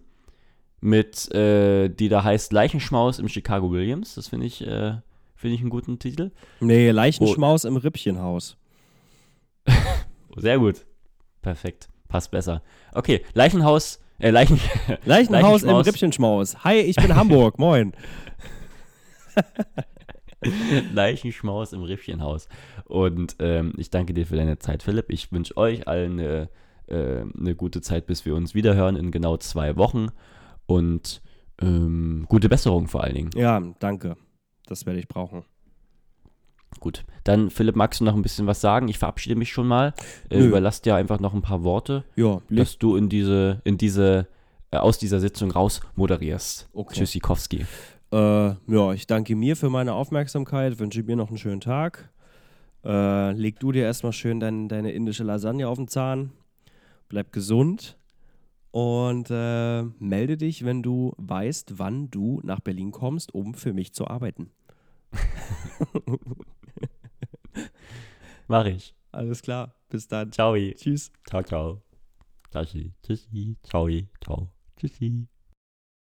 [0.80, 4.14] mit äh, die da heißt Leichenschmaus im Chicago Williams.
[4.14, 4.94] Das finde ich äh,
[5.34, 6.30] finde ich einen guten Titel.
[6.60, 8.56] Nee, Leichenschmaus im Rippchenhaus.
[9.68, 9.72] Oh,
[10.40, 10.86] sehr gut.
[11.42, 11.88] Perfekt.
[12.08, 12.62] Passt besser.
[12.92, 14.60] Okay, Leichenhaus äh, Leichen
[15.04, 15.70] Leichenhaus im.
[15.74, 16.62] Rippchenschmaus.
[16.64, 17.58] Hi, ich bin Hamburg.
[17.58, 17.92] Moin.
[20.94, 22.48] Leichenschmaus im Riffchenhaus.
[22.84, 25.06] Und ähm, ich danke dir für deine Zeit, Philipp.
[25.10, 26.48] Ich wünsche euch allen eine,
[26.86, 30.08] äh, eine gute Zeit, bis wir uns wiederhören in genau zwei Wochen.
[30.66, 31.22] Und
[31.60, 33.30] ähm, gute Besserung vor allen Dingen.
[33.34, 34.16] Ja, danke.
[34.66, 35.44] Das werde ich brauchen.
[36.80, 37.04] Gut.
[37.24, 38.88] Dann, Philipp, magst du noch ein bisschen was sagen?
[38.88, 39.94] Ich verabschiede mich schon mal.
[40.28, 44.28] Äh, überlass dir einfach noch ein paar Worte, Ja, dass du in diese, in diese,
[44.70, 46.68] äh, aus dieser Sitzung raus moderierst.
[46.72, 46.94] Okay.
[46.94, 47.66] Tschüssikowski.
[48.12, 52.12] Äh, ja, ich danke mir für meine Aufmerksamkeit, wünsche mir noch einen schönen Tag.
[52.84, 56.32] Äh, leg du dir erstmal schön dein, deine indische Lasagne auf den Zahn.
[57.08, 57.98] Bleib gesund
[58.70, 63.92] und äh, melde dich, wenn du weißt, wann du nach Berlin kommst, um für mich
[63.92, 64.50] zu arbeiten.
[68.48, 68.94] Mach ich.
[69.10, 70.30] Alles klar, bis dann.
[70.30, 70.54] Ciao.
[70.54, 71.10] Tschüss.
[71.26, 71.82] Ciao, ciao.
[72.52, 72.92] Tschüssi.
[73.02, 73.56] Tschüssi.
[73.62, 73.88] Ciao.
[74.20, 74.52] Ciao.
[74.76, 75.26] Tschüssi.